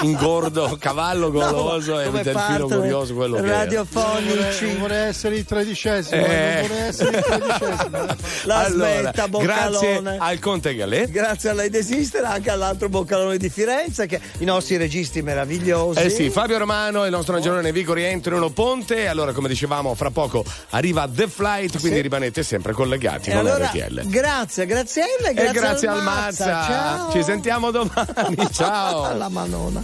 ingordo, 0.00 0.76
cavallo 0.82 1.30
goloso 1.30 2.00
e 2.00 2.06
come 2.06 2.24
delfino 2.24 2.66
curioso 2.66 3.14
quello 3.14 3.36
che 3.36 3.44
è. 3.44 3.48
radiofonici. 3.50 4.64
Non 4.66 4.78
vorrei 4.80 5.06
essere 5.10 5.36
il 5.36 5.44
tredicesimo, 5.44 6.24
Eh. 6.24 6.58
non 6.58 6.66
vorrei 6.66 6.86
essere 6.88 7.16
il 7.16 7.22
tredicesimo. 7.22 8.30
La 8.44 8.56
Allora, 8.64 8.90
smetta, 9.00 9.26
grazie 9.28 9.28
Boccalone. 9.28 10.16
al 10.18 10.38
Conte 10.38 10.74
Galè. 10.74 11.08
Grazie 11.08 11.50
a 11.50 11.54
lei 11.54 11.70
Desister, 11.70 12.24
anche 12.24 12.50
all'altro 12.50 12.88
Boccalone 12.88 13.36
di 13.36 13.48
Firenze, 13.48 14.06
che 14.06 14.20
i 14.38 14.44
nostri 14.44 14.76
registi 14.76 15.22
meravigliosi. 15.22 15.98
Eh 16.00 16.10
sì, 16.10 16.30
Fabio 16.30 16.58
Romano 16.58 17.02
e 17.04 17.06
il 17.06 17.12
nostro 17.12 17.36
Angelone 17.36 17.72
Vico 17.72 17.92
rientrano 17.92 18.50
Ponte. 18.50 19.06
Allora, 19.06 19.32
come 19.32 19.48
dicevamo, 19.48 19.94
fra 19.94 20.10
poco 20.10 20.44
arriva 20.70 21.08
The 21.08 21.28
Flight, 21.28 21.78
quindi 21.80 22.00
rimanete 22.00 22.42
sempre 22.42 22.72
collegati 22.72 23.30
E 23.30 23.34
con 23.34 23.46
allora, 23.46 23.66
RTL. 23.66 24.08
grazie, 24.08 24.66
Graziella 24.66 25.28
e 25.28 25.30
E 25.30 25.34
grazie, 25.34 25.52
grazie 25.52 25.88
al 25.88 26.02
Mazza. 26.02 26.44
Ciao. 26.44 27.12
Ci 27.12 27.22
sentiamo 27.22 27.70
domani. 27.70 28.48
Ciao. 28.52 29.04
Alla 29.04 29.28
Manona. 29.28 29.80